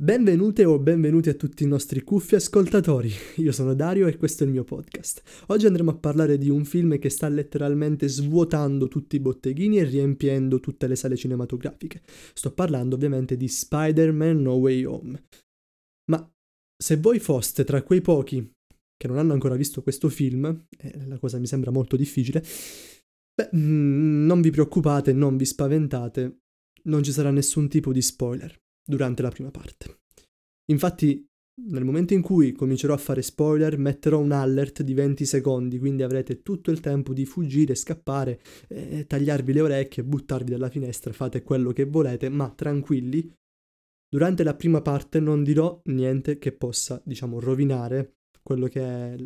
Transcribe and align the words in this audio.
Benvenute 0.00 0.64
o 0.64 0.78
benvenuti 0.78 1.28
a 1.28 1.34
tutti 1.34 1.64
i 1.64 1.66
nostri 1.66 2.02
cuffi 2.02 2.36
ascoltatori. 2.36 3.10
Io 3.38 3.50
sono 3.50 3.74
Dario 3.74 4.06
e 4.06 4.16
questo 4.16 4.44
è 4.44 4.46
il 4.46 4.52
mio 4.52 4.62
podcast. 4.62 5.44
Oggi 5.48 5.66
andremo 5.66 5.90
a 5.90 5.96
parlare 5.96 6.38
di 6.38 6.48
un 6.48 6.64
film 6.64 7.00
che 7.00 7.08
sta 7.08 7.28
letteralmente 7.28 8.06
svuotando 8.06 8.86
tutti 8.86 9.16
i 9.16 9.18
botteghini 9.18 9.78
e 9.78 9.82
riempiendo 9.82 10.60
tutte 10.60 10.86
le 10.86 10.94
sale 10.94 11.16
cinematografiche. 11.16 12.02
Sto 12.32 12.52
parlando 12.52 12.94
ovviamente 12.94 13.36
di 13.36 13.48
Spider-Man 13.48 14.40
No 14.40 14.52
Way 14.52 14.84
Home. 14.84 15.24
Ma 16.12 16.32
se 16.80 16.96
voi 16.98 17.18
foste 17.18 17.64
tra 17.64 17.82
quei 17.82 18.00
pochi 18.00 18.52
che 18.96 19.08
non 19.08 19.18
hanno 19.18 19.32
ancora 19.32 19.56
visto 19.56 19.82
questo 19.82 20.08
film, 20.08 20.66
eh, 20.78 21.06
la 21.08 21.18
cosa 21.18 21.38
mi 21.38 21.48
sembra 21.48 21.72
molto 21.72 21.96
difficile, 21.96 22.40
beh, 23.34 23.50
mm, 23.52 24.26
non 24.26 24.40
vi 24.42 24.50
preoccupate, 24.50 25.12
non 25.12 25.36
vi 25.36 25.44
spaventate, 25.44 26.38
non 26.84 27.02
ci 27.02 27.10
sarà 27.10 27.32
nessun 27.32 27.68
tipo 27.68 27.92
di 27.92 28.00
spoiler 28.00 28.56
durante 28.88 29.22
la 29.22 29.30
prima 29.30 29.50
parte. 29.50 30.00
Infatti, 30.70 31.26
nel 31.66 31.84
momento 31.84 32.14
in 32.14 32.22
cui 32.22 32.52
comincerò 32.52 32.94
a 32.94 32.98
fare 32.98 33.20
spoiler, 33.20 33.76
metterò 33.78 34.18
un 34.18 34.32
alert 34.32 34.82
di 34.82 34.94
20 34.94 35.26
secondi, 35.26 35.78
quindi 35.78 36.02
avrete 36.02 36.42
tutto 36.42 36.70
il 36.70 36.80
tempo 36.80 37.12
di 37.12 37.26
fuggire, 37.26 37.74
scappare, 37.74 38.40
eh, 38.68 39.06
tagliarvi 39.06 39.52
le 39.52 39.60
orecchie, 39.60 40.04
buttarvi 40.04 40.50
dalla 40.50 40.70
finestra, 40.70 41.12
fate 41.12 41.42
quello 41.42 41.72
che 41.72 41.84
volete, 41.84 42.28
ma 42.28 42.50
tranquilli. 42.50 43.30
Durante 44.08 44.42
la 44.42 44.54
prima 44.54 44.80
parte 44.80 45.20
non 45.20 45.42
dirò 45.42 45.80
niente 45.86 46.38
che 46.38 46.52
possa, 46.52 47.02
diciamo, 47.04 47.40
rovinare 47.40 48.14
che 48.70 48.80
è, 48.80 49.16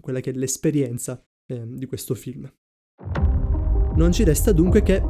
quella 0.00 0.20
che 0.20 0.30
è 0.30 0.34
l'esperienza 0.34 1.24
eh, 1.46 1.64
di 1.66 1.86
questo 1.86 2.14
film. 2.14 2.52
Non 3.94 4.12
ci 4.12 4.24
resta 4.24 4.52
dunque 4.52 4.82
che 4.82 5.00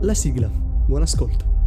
la 0.00 0.14
sigla. 0.14 0.48
Buon 0.48 1.02
ascolto. 1.02 1.59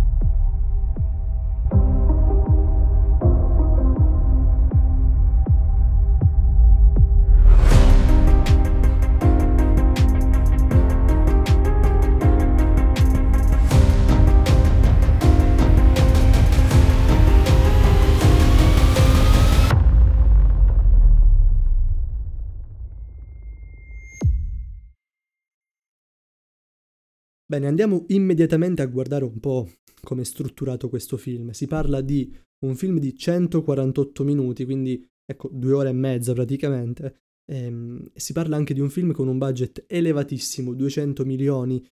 Bene, 27.53 27.67
andiamo 27.67 28.05
immediatamente 28.07 28.81
a 28.81 28.87
guardare 28.87 29.25
un 29.25 29.39
po' 29.39 29.69
come 30.01 30.23
è 30.23 30.25
strutturato 30.25 30.89
questo 30.89 31.17
film. 31.17 31.51
Si 31.51 31.67
parla 31.67 32.01
di 32.01 32.35
un 32.65 32.75
film 32.75 32.97
di 32.97 33.15
148 33.15 34.23
minuti, 34.23 34.65
quindi 34.65 35.07
ecco, 35.23 35.51
due 35.53 35.73
ore 35.73 35.89
e 35.89 35.93
mezza 35.93 36.33
praticamente. 36.33 37.19
Ehm, 37.45 38.09
si 38.15 38.33
parla 38.33 38.55
anche 38.55 38.73
di 38.73 38.79
un 38.79 38.89
film 38.89 39.11
con 39.11 39.27
un 39.27 39.37
budget 39.37 39.85
elevatissimo, 39.85 40.73
200 40.73 41.25
milioni 41.25 41.87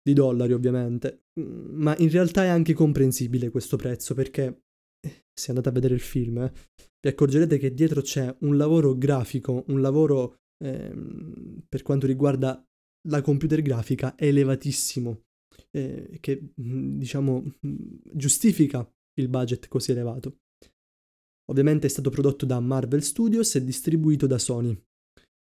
di 0.00 0.12
dollari 0.12 0.52
ovviamente, 0.52 1.24
mm, 1.40 1.82
ma 1.82 1.96
in 1.98 2.08
realtà 2.08 2.44
è 2.44 2.48
anche 2.48 2.72
comprensibile 2.72 3.50
questo 3.50 3.76
prezzo 3.76 4.14
perché 4.14 4.62
eh, 5.04 5.24
se 5.34 5.50
andate 5.50 5.70
a 5.70 5.72
vedere 5.72 5.94
il 5.94 6.00
film 6.00 6.38
eh, 6.38 6.52
vi 7.00 7.08
accorgerete 7.08 7.58
che 7.58 7.74
dietro 7.74 8.00
c'è 8.00 8.32
un 8.42 8.56
lavoro 8.56 8.96
grafico, 8.96 9.64
un 9.70 9.80
lavoro 9.80 10.36
ehm, 10.62 11.64
per 11.68 11.82
quanto 11.82 12.06
riguarda 12.06 12.64
la 13.08 13.22
computer 13.22 13.62
grafica 13.62 14.14
è 14.14 14.26
elevatissimo, 14.26 15.22
eh, 15.70 16.18
che 16.20 16.52
mm, 16.60 16.98
diciamo 16.98 17.42
mm, 17.66 17.76
giustifica 18.12 18.88
il 19.20 19.28
budget 19.28 19.68
così 19.68 19.92
elevato. 19.92 20.38
Ovviamente 21.50 21.86
è 21.86 21.90
stato 21.90 22.10
prodotto 22.10 22.46
da 22.46 22.60
Marvel 22.60 23.02
Studios 23.02 23.54
e 23.56 23.64
distribuito 23.64 24.26
da 24.26 24.38
Sony. 24.38 24.78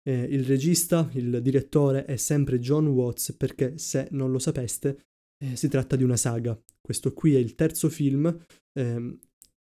Eh, 0.01 0.23
il 0.23 0.43
regista, 0.43 1.09
il 1.13 1.41
direttore 1.41 2.05
è 2.05 2.15
sempre 2.15 2.59
John 2.59 2.87
Watts 2.87 3.33
perché 3.33 3.77
se 3.77 4.07
non 4.11 4.31
lo 4.31 4.39
sapeste 4.39 5.05
eh, 5.43 5.55
si 5.55 5.67
tratta 5.67 5.95
di 5.95 6.03
una 6.03 6.17
saga. 6.17 6.59
Questo 6.81 7.13
qui 7.13 7.35
è 7.35 7.37
il 7.37 7.53
terzo 7.53 7.89
film. 7.89 8.45
Ehm, 8.73 9.19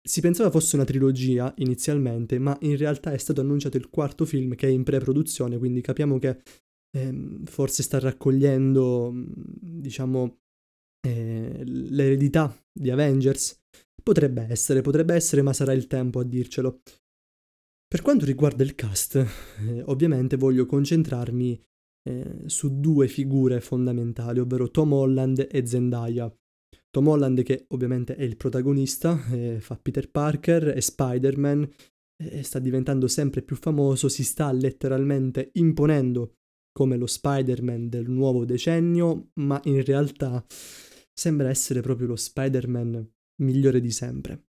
si 0.07 0.21
pensava 0.21 0.51
fosse 0.51 0.75
una 0.75 0.85
trilogia 0.85 1.53
inizialmente, 1.57 2.39
ma 2.39 2.55
in 2.61 2.77
realtà 2.77 3.11
è 3.11 3.17
stato 3.17 3.41
annunciato 3.41 3.77
il 3.77 3.89
quarto 3.89 4.23
film 4.23 4.55
che 4.55 4.67
è 4.67 4.69
in 4.69 4.83
pre-produzione, 4.83 5.57
quindi 5.57 5.81
capiamo 5.81 6.17
che 6.17 6.41
eh, 6.97 7.39
forse 7.45 7.83
sta 7.83 7.99
raccogliendo, 7.99 9.11
mm, 9.11 9.25
diciamo, 9.59 10.39
eh, 11.07 11.61
l'eredità 11.63 12.55
di 12.71 12.89
Avengers. 12.89 13.59
Potrebbe 14.01 14.47
essere, 14.49 14.81
potrebbe 14.81 15.13
essere, 15.13 15.41
ma 15.41 15.53
sarà 15.53 15.73
il 15.73 15.87
tempo 15.87 16.19
a 16.19 16.23
dircelo. 16.23 16.81
Per 17.87 18.01
quanto 18.01 18.25
riguarda 18.25 18.63
il 18.63 18.75
cast, 18.75 19.15
eh, 19.15 19.81
ovviamente 19.85 20.35
voglio 20.37 20.65
concentrarmi 20.65 21.61
eh, 22.09 22.43
su 22.45 22.79
due 22.79 23.07
figure 23.07 23.61
fondamentali, 23.61 24.39
ovvero 24.39 24.71
Tom 24.71 24.93
Holland 24.93 25.47
e 25.49 25.65
Zendaya. 25.65 26.33
Tom 26.89 27.07
Holland 27.07 27.43
che 27.43 27.65
ovviamente 27.69 28.15
è 28.15 28.23
il 28.23 28.37
protagonista, 28.37 29.19
eh, 29.31 29.59
fa 29.59 29.77
Peter 29.77 30.09
Parker 30.09 30.69
e 30.69 30.81
Spider-Man, 30.81 31.69
sta 32.41 32.57
diventando 32.57 33.07
sempre 33.07 33.43
più 33.43 33.55
famoso, 33.55 34.09
si 34.09 34.23
sta 34.23 34.51
letteralmente 34.51 35.51
imponendo 35.53 36.37
come 36.77 36.95
lo 36.95 37.07
Spider-Man 37.07 37.89
del 37.89 38.07
nuovo 38.07 38.45
decennio, 38.45 39.31
ma 39.39 39.59
in 39.63 39.83
realtà 39.83 40.45
sembra 41.11 41.49
essere 41.49 41.81
proprio 41.81 42.05
lo 42.05 42.15
Spider-Man 42.15 43.13
migliore 43.41 43.81
di 43.81 43.89
sempre. 43.89 44.49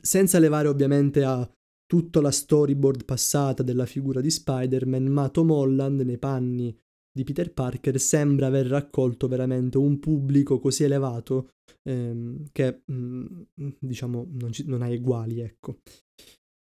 Senza 0.00 0.38
levare 0.38 0.68
ovviamente 0.68 1.24
a 1.24 1.52
tutta 1.84 2.20
la 2.20 2.30
storyboard 2.30 3.04
passata 3.04 3.64
della 3.64 3.86
figura 3.86 4.20
di 4.20 4.30
Spider-Man, 4.30 5.06
ma 5.06 5.28
Tom 5.30 5.50
Holland 5.50 6.02
nei 6.02 6.18
panni 6.18 6.78
di 7.12 7.24
Peter 7.24 7.52
Parker 7.52 7.98
sembra 7.98 8.46
aver 8.46 8.66
raccolto 8.66 9.26
veramente 9.26 9.78
un 9.78 9.98
pubblico 9.98 10.60
così 10.60 10.84
elevato 10.84 11.54
ehm, 11.82 12.50
che 12.52 12.82
mh, 12.84 13.42
diciamo 13.80 14.28
non, 14.30 14.52
ci, 14.52 14.64
non 14.64 14.82
ha 14.82 14.88
eguali, 14.88 15.40
ecco. 15.40 15.80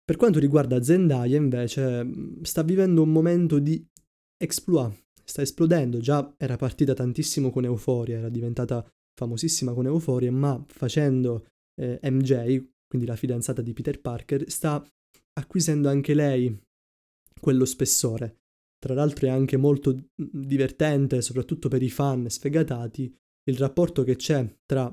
Per 0.04 0.18
quanto 0.18 0.40
riguarda 0.40 0.82
Zendaya 0.82 1.36
invece 1.36 2.04
sta 2.42 2.62
vivendo 2.62 3.00
un 3.02 3.10
momento 3.10 3.60
di 3.60 3.84
exploit, 4.40 4.92
sta 5.22 5.42
esplodendo, 5.42 5.98
già 5.98 6.34
era 6.38 6.56
partita 6.56 6.94
tantissimo 6.94 7.50
con 7.50 7.64
Euphoria, 7.64 8.18
era 8.18 8.28
diventata 8.28 8.84
famosissima 9.14 9.74
con 9.74 9.86
Euphoria, 9.86 10.32
ma 10.32 10.62
facendo 10.66 11.46
eh, 11.80 12.00
MJ, 12.02 12.64
quindi 12.86 13.06
la 13.06 13.16
fidanzata 13.16 13.60
di 13.60 13.72
Peter 13.72 14.00
Parker, 14.00 14.50
sta 14.50 14.84
acquisendo 15.34 15.88
anche 15.88 16.14
lei 16.14 16.58
quello 17.38 17.64
spessore. 17.64 18.38
Tra 18.78 18.94
l'altro 18.94 19.26
è 19.26 19.30
anche 19.30 19.58
molto 19.58 19.94
mm, 19.94 20.00
divertente, 20.32 21.20
soprattutto 21.20 21.68
per 21.68 21.82
i 21.82 21.90
fan 21.90 22.28
sfegatati, 22.28 23.14
il 23.50 23.58
rapporto 23.58 24.02
che 24.04 24.16
c'è 24.16 24.56
tra 24.64 24.90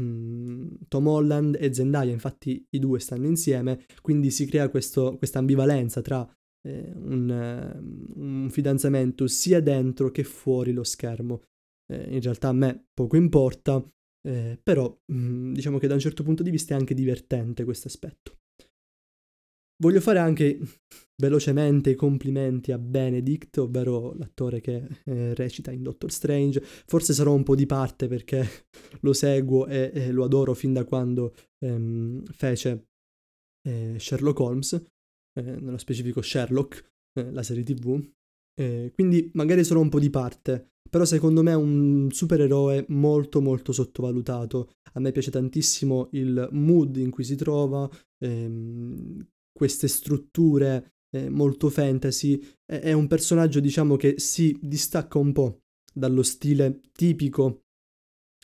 mm, 0.00 0.74
Tom 0.88 1.06
Holland 1.06 1.56
e 1.60 1.72
Zendaya, 1.72 2.12
infatti 2.12 2.66
i 2.70 2.78
due 2.80 2.98
stanno 2.98 3.26
insieme, 3.26 3.84
quindi 4.02 4.30
si 4.32 4.44
crea 4.46 4.68
questa 4.68 5.16
ambivalenza 5.34 6.02
tra 6.02 6.28
eh, 6.66 6.92
un, 6.94 7.30
eh, 7.30 8.18
un, 8.18 8.48
fidanzamento 8.50 9.26
sia 9.26 9.60
dentro 9.60 10.10
che 10.10 10.24
fuori 10.24 10.72
lo 10.72 10.84
schermo. 10.84 11.42
Eh, 11.90 12.14
in 12.14 12.20
realtà 12.20 12.48
a 12.48 12.52
me 12.52 12.88
poco 12.92 13.16
importa, 13.16 13.82
eh, 14.26 14.58
però 14.62 14.96
mh, 15.06 15.16
mm, 15.16 15.52
diciamo 15.54 15.78
che 15.78 15.86
da 15.86 15.94
un 15.94 16.00
certo 16.00 16.22
punto 16.22 16.42
di 16.42 16.50
vista 16.50 16.74
è 16.74 16.78
anche 16.78 16.94
divertente 16.94 17.64
questo 17.64 17.88
aspetto. 17.88 18.38
Voglio 19.80 20.00
fare 20.00 20.18
anche 20.18 20.58
velocemente 21.22 21.90
i 21.90 21.94
complimenti 21.94 22.72
a 22.72 22.78
Benedict, 22.78 23.58
ovvero 23.58 24.12
l'attore 24.14 24.60
che 24.60 24.88
eh, 25.04 25.34
recita 25.34 25.70
in 25.70 25.84
Doctor 25.84 26.10
Strange. 26.10 26.60
Forse 26.62 27.12
sarò 27.12 27.32
un 27.32 27.44
po' 27.44 27.54
di 27.54 27.66
parte 27.66 28.08
perché 28.08 28.44
lo 29.02 29.12
seguo 29.12 29.66
e, 29.66 29.92
e 29.94 30.10
lo 30.10 30.24
adoro 30.24 30.54
fin 30.54 30.72
da 30.72 30.84
quando 30.84 31.32
ehm, 31.60 32.24
fece 32.24 32.88
eh, 33.68 33.96
Sherlock 33.98 34.40
Holmes, 34.40 34.82
nello 35.42 35.78
specifico 35.78 36.22
Sherlock, 36.22 36.84
eh, 37.14 37.30
la 37.30 37.42
serie 37.42 37.62
tv. 37.62 38.00
Eh, 38.58 38.90
quindi 38.92 39.30
magari 39.34 39.62
solo 39.62 39.80
un 39.80 39.88
po' 39.88 40.00
di 40.00 40.10
parte, 40.10 40.72
però 40.88 41.04
secondo 41.04 41.42
me 41.42 41.52
è 41.52 41.56
un 41.56 42.08
supereroe 42.10 42.86
molto 42.88 43.40
molto 43.40 43.72
sottovalutato. 43.72 44.70
A 44.94 45.00
me 45.00 45.12
piace 45.12 45.30
tantissimo 45.30 46.08
il 46.12 46.48
mood 46.52 46.96
in 46.96 47.10
cui 47.10 47.24
si 47.24 47.36
trova, 47.36 47.88
ehm, 48.18 49.26
queste 49.52 49.86
strutture 49.86 50.94
eh, 51.10 51.28
molto 51.28 51.68
fantasy. 51.68 52.40
È, 52.64 52.78
è 52.80 52.92
un 52.92 53.06
personaggio, 53.06 53.60
diciamo, 53.60 53.96
che 53.96 54.18
si 54.18 54.56
distacca 54.60 55.18
un 55.18 55.32
po' 55.32 55.60
dallo 55.92 56.22
stile 56.22 56.80
tipico 56.92 57.62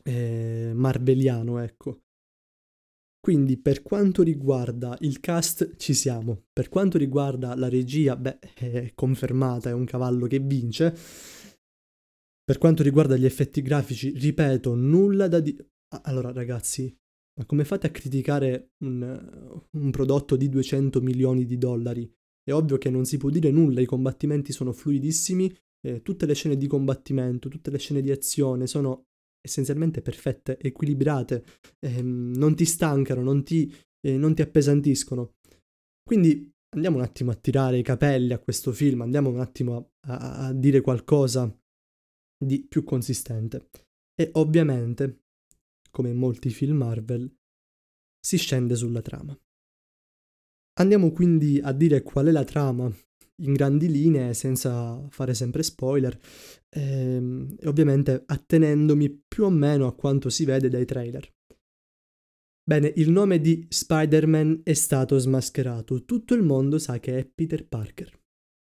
eh, 0.04 0.72
marveliano, 0.74 1.58
ecco. 1.58 2.03
Quindi 3.24 3.56
per 3.56 3.80
quanto 3.80 4.22
riguarda 4.22 4.98
il 5.00 5.18
cast 5.18 5.76
ci 5.78 5.94
siamo, 5.94 6.42
per 6.52 6.68
quanto 6.68 6.98
riguarda 6.98 7.54
la 7.54 7.70
regia, 7.70 8.16
beh, 8.16 8.38
è 8.38 8.92
confermata, 8.94 9.70
è 9.70 9.72
un 9.72 9.86
cavallo 9.86 10.26
che 10.26 10.40
vince. 10.40 10.94
Per 12.44 12.58
quanto 12.58 12.82
riguarda 12.82 13.16
gli 13.16 13.24
effetti 13.24 13.62
grafici, 13.62 14.10
ripeto, 14.10 14.74
nulla 14.74 15.26
da 15.26 15.40
dire. 15.40 15.70
Allora 16.02 16.32
ragazzi, 16.32 16.94
Ma 17.38 17.46
come 17.46 17.64
fate 17.64 17.86
a 17.86 17.90
criticare 17.90 18.72
un, 18.84 19.58
un 19.70 19.90
prodotto 19.90 20.36
di 20.36 20.50
200 20.50 21.00
milioni 21.00 21.46
di 21.46 21.56
dollari? 21.56 22.06
È 22.42 22.52
ovvio 22.52 22.76
che 22.76 22.90
non 22.90 23.06
si 23.06 23.16
può 23.16 23.30
dire 23.30 23.50
nulla, 23.50 23.80
i 23.80 23.86
combattimenti 23.86 24.52
sono 24.52 24.72
fluidissimi, 24.74 25.50
eh, 25.80 26.02
tutte 26.02 26.26
le 26.26 26.34
scene 26.34 26.58
di 26.58 26.66
combattimento, 26.66 27.48
tutte 27.48 27.70
le 27.70 27.78
scene 27.78 28.02
di 28.02 28.10
azione 28.10 28.66
sono 28.66 29.06
essenzialmente 29.44 30.00
perfette, 30.00 30.58
equilibrate, 30.58 31.44
eh, 31.80 32.00
non 32.02 32.54
ti 32.56 32.64
stancano, 32.64 33.22
non 33.22 33.44
ti, 33.44 33.70
eh, 34.00 34.16
non 34.16 34.34
ti 34.34 34.40
appesantiscono. 34.40 35.34
Quindi 36.02 36.50
andiamo 36.74 36.96
un 36.96 37.02
attimo 37.02 37.30
a 37.30 37.34
tirare 37.34 37.78
i 37.78 37.82
capelli 37.82 38.32
a 38.32 38.38
questo 38.38 38.72
film, 38.72 39.02
andiamo 39.02 39.28
un 39.28 39.40
attimo 39.40 39.92
a, 40.06 40.46
a 40.46 40.52
dire 40.52 40.80
qualcosa 40.80 41.54
di 42.42 42.64
più 42.66 42.84
consistente. 42.84 43.68
E 44.14 44.30
ovviamente, 44.34 45.24
come 45.90 46.10
in 46.10 46.16
molti 46.16 46.48
film 46.48 46.78
Marvel, 46.78 47.30
si 48.18 48.38
scende 48.38 48.76
sulla 48.76 49.02
trama. 49.02 49.38
Andiamo 50.80 51.12
quindi 51.12 51.60
a 51.62 51.72
dire 51.72 52.02
qual 52.02 52.26
è 52.26 52.30
la 52.30 52.44
trama 52.44 52.90
in 53.42 53.52
grandi 53.52 53.90
linee, 53.90 54.34
senza 54.34 55.04
fare 55.08 55.34
sempre 55.34 55.62
spoiler, 55.62 56.18
ehm, 56.68 57.56
e 57.58 57.68
ovviamente 57.68 58.22
attenendomi 58.26 59.24
più 59.26 59.44
o 59.44 59.50
meno 59.50 59.86
a 59.86 59.94
quanto 59.94 60.30
si 60.30 60.44
vede 60.44 60.68
dai 60.68 60.84
trailer. 60.84 61.32
Bene, 62.66 62.92
il 62.96 63.10
nome 63.10 63.40
di 63.40 63.66
Spider-Man 63.68 64.60
è 64.62 64.72
stato 64.72 65.18
smascherato, 65.18 66.04
tutto 66.04 66.34
il 66.34 66.42
mondo 66.42 66.78
sa 66.78 66.98
che 66.98 67.18
è 67.18 67.26
Peter 67.26 67.66
Parker. 67.66 68.22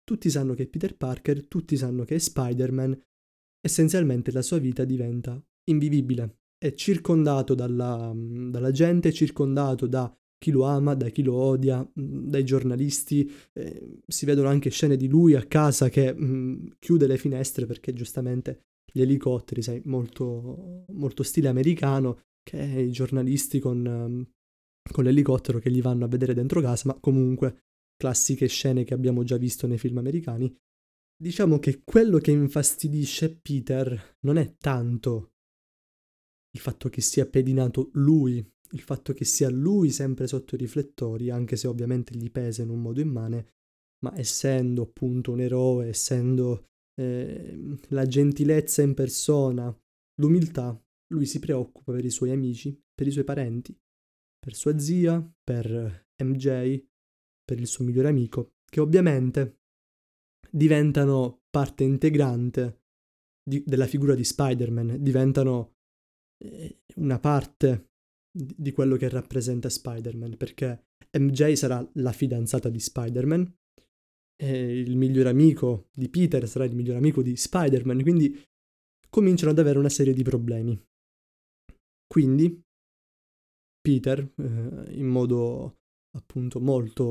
Tutti 0.02 0.28
sanno 0.30 0.54
che 0.54 0.64
è 0.64 0.66
Peter 0.66 0.96
Parker, 0.96 1.46
tutti 1.46 1.76
sanno 1.76 2.04
che 2.04 2.16
è 2.16 2.18
Spider-Man, 2.18 3.00
essenzialmente 3.60 4.32
la 4.32 4.42
sua 4.42 4.58
vita 4.58 4.84
diventa 4.84 5.40
invivibile. 5.70 6.38
È 6.58 6.74
circondato 6.74 7.54
dalla, 7.54 8.12
dalla 8.14 8.70
gente, 8.70 9.12
circondato 9.12 9.86
da 9.86 10.12
chi 10.44 10.50
lo 10.50 10.64
ama, 10.64 10.92
da 10.92 11.08
chi 11.08 11.22
lo 11.22 11.34
odia, 11.34 11.80
mm, 11.80 12.28
dai 12.28 12.44
giornalisti. 12.44 13.30
Eh, 13.54 14.00
si 14.06 14.26
vedono 14.26 14.48
anche 14.48 14.68
scene 14.68 14.96
di 14.96 15.08
lui 15.08 15.34
a 15.34 15.42
casa 15.44 15.88
che 15.88 16.12
mh, 16.12 16.24
mm, 16.24 16.66
chiude 16.78 17.06
le 17.06 17.16
finestre 17.16 17.64
perché 17.64 17.94
giustamente 17.94 18.60
gli 18.92 19.00
elicotteri, 19.00 19.62
sai, 19.62 19.80
molto, 19.86 20.84
molto 20.88 21.22
stile 21.22 21.48
americano, 21.48 22.20
che 22.42 22.58
i 22.58 22.90
giornalisti 22.90 23.58
con, 23.58 23.86
um, 23.86 24.28
con 24.92 25.04
l'elicottero 25.04 25.58
che 25.58 25.70
gli 25.70 25.80
vanno 25.80 26.04
a 26.04 26.08
vedere 26.08 26.34
dentro 26.34 26.60
casa, 26.60 26.88
ma 26.88 27.00
comunque 27.00 27.62
classiche 27.96 28.46
scene 28.46 28.84
che 28.84 28.92
abbiamo 28.92 29.24
già 29.24 29.38
visto 29.38 29.66
nei 29.66 29.78
film 29.78 29.96
americani. 29.96 30.54
Diciamo 31.16 31.58
che 31.58 31.80
quello 31.82 32.18
che 32.18 32.32
infastidisce 32.32 33.34
Peter 33.34 34.18
non 34.20 34.36
è 34.36 34.56
tanto 34.58 35.30
il 36.54 36.60
fatto 36.60 36.90
che 36.90 37.00
sia 37.00 37.26
pedinato 37.26 37.88
lui, 37.94 38.46
il 38.70 38.80
fatto 38.80 39.12
che 39.12 39.24
sia 39.24 39.48
lui 39.48 39.90
sempre 39.90 40.26
sotto 40.26 40.54
i 40.54 40.58
riflettori, 40.58 41.30
anche 41.30 41.56
se 41.56 41.66
ovviamente 41.66 42.16
gli 42.16 42.30
pesa 42.30 42.62
in 42.62 42.70
un 42.70 42.80
modo 42.80 43.00
immane, 43.00 43.52
ma 44.04 44.16
essendo 44.18 44.82
appunto 44.82 45.32
un 45.32 45.40
eroe, 45.40 45.88
essendo 45.88 46.68
eh, 47.00 47.76
la 47.88 48.06
gentilezza 48.06 48.82
in 48.82 48.94
persona, 48.94 49.74
l'umiltà, 50.20 50.78
lui 51.12 51.26
si 51.26 51.38
preoccupa 51.38 51.92
per 51.92 52.04
i 52.04 52.10
suoi 52.10 52.30
amici, 52.30 52.78
per 52.94 53.06
i 53.06 53.10
suoi 53.10 53.24
parenti, 53.24 53.76
per 54.38 54.54
sua 54.54 54.78
zia, 54.78 55.20
per 55.42 56.06
MJ, 56.22 56.84
per 57.44 57.60
il 57.60 57.66
suo 57.66 57.84
migliore 57.84 58.08
amico, 58.08 58.54
che 58.64 58.80
ovviamente 58.80 59.60
diventano 60.50 61.42
parte 61.50 61.84
integrante 61.84 62.82
di, 63.42 63.62
della 63.64 63.86
figura 63.86 64.14
di 64.14 64.24
Spider-Man, 64.24 65.02
diventano 65.02 65.76
eh, 66.42 66.80
una 66.96 67.18
parte 67.18 67.90
di, 68.34 68.72
quello 68.72 68.96
che 68.96 69.08
rappresenta 69.08 69.68
Spider-Man, 69.68 70.36
perché 70.36 70.86
MJ 71.18 71.52
sarà 71.52 71.88
la 71.94 72.12
fidanzata 72.12 72.68
di 72.68 72.80
Spider-Man, 72.80 73.54
e 74.36 74.80
il 74.80 74.96
miglior 74.96 75.28
amico 75.28 75.88
di 75.92 76.08
Peter 76.08 76.48
sarà 76.48 76.64
il 76.64 76.74
miglior 76.74 76.96
amico 76.96 77.22
di 77.22 77.36
Spider-Man, 77.36 78.02
quindi 78.02 78.42
cominciano 79.08 79.52
ad 79.52 79.58
avere 79.58 79.78
una 79.78 79.88
serie 79.88 80.12
di 80.12 80.24
problemi. 80.24 80.76
Quindi 82.06 82.60
Peter, 83.80 84.18
eh, 84.18 84.94
in 84.94 85.06
modo 85.06 85.76
appunto 86.16 86.60
molto, 86.60 87.04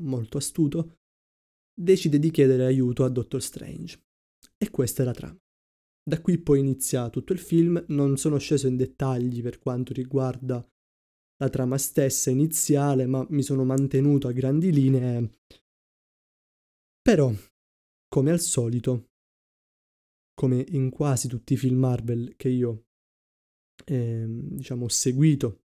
molto 0.00 0.38
astuto, 0.38 0.98
decide 1.72 2.18
di 2.18 2.30
chiedere 2.30 2.66
aiuto 2.66 3.04
a 3.04 3.08
Doctor 3.08 3.42
Strange. 3.42 4.02
E 4.58 4.70
questa 4.70 5.02
è 5.02 5.06
la 5.06 5.12
trama. 5.12 5.38
Da 6.02 6.20
qui 6.20 6.38
poi 6.38 6.60
inizia 6.60 7.08
tutto 7.10 7.32
il 7.32 7.38
film, 7.38 7.84
non 7.88 8.16
sono 8.16 8.38
sceso 8.38 8.66
in 8.66 8.76
dettagli 8.76 9.42
per 9.42 9.58
quanto 9.58 9.92
riguarda 9.92 10.66
la 11.36 11.48
trama 11.48 11.78
stessa 11.78 12.30
iniziale, 12.30 13.06
ma 13.06 13.26
mi 13.30 13.42
sono 13.42 13.64
mantenuto 13.64 14.28
a 14.28 14.32
grandi 14.32 14.72
linee. 14.72 15.38
Però, 17.00 17.32
come 18.08 18.30
al 18.30 18.40
solito, 18.40 19.10
come 20.34 20.64
in 20.68 20.90
quasi 20.90 21.28
tutti 21.28 21.52
i 21.52 21.56
film 21.56 21.78
Marvel 21.78 22.34
che 22.36 22.48
io 22.48 22.86
eh, 23.84 24.24
diciamo 24.26 24.84
ho 24.84 24.88
seguito 24.88 25.64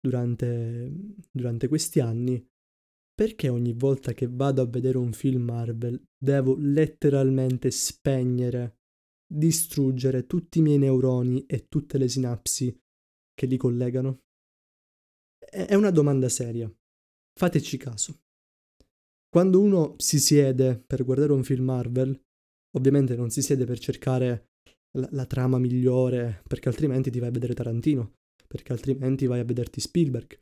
durante, 0.00 0.92
durante 1.30 1.68
questi 1.68 2.00
anni, 2.00 2.44
perché 3.14 3.48
ogni 3.48 3.72
volta 3.72 4.12
che 4.12 4.28
vado 4.28 4.62
a 4.62 4.66
vedere 4.66 4.98
un 4.98 5.12
film 5.12 5.42
Marvel 5.44 6.00
devo 6.16 6.56
letteralmente 6.56 7.70
spegnere, 7.70 8.78
distruggere 9.26 10.26
tutti 10.26 10.58
i 10.58 10.62
miei 10.62 10.78
neuroni 10.78 11.44
e 11.46 11.66
tutte 11.68 11.98
le 11.98 12.08
sinapsi 12.08 12.76
che 13.34 13.46
li 13.46 13.56
collegano? 13.56 14.20
È 15.38 15.74
una 15.74 15.90
domanda 15.90 16.28
seria. 16.28 16.72
Fateci 17.38 17.76
caso. 17.76 18.20
Quando 19.28 19.60
uno 19.60 19.94
si 19.98 20.18
siede 20.18 20.78
per 20.78 21.04
guardare 21.04 21.32
un 21.32 21.44
film 21.44 21.64
Marvel, 21.64 22.18
ovviamente 22.76 23.16
non 23.16 23.30
si 23.30 23.42
siede 23.42 23.64
per 23.64 23.78
cercare 23.78 24.46
la, 24.96 25.08
la 25.12 25.26
trama 25.26 25.58
migliore, 25.58 26.42
perché 26.46 26.68
altrimenti 26.68 27.10
ti 27.10 27.18
vai 27.18 27.28
a 27.28 27.32
vedere 27.32 27.54
Tarantino, 27.54 28.14
perché 28.46 28.72
altrimenti 28.72 29.26
vai 29.26 29.40
a 29.40 29.44
vederti 29.44 29.80
Spielberg. 29.80 30.38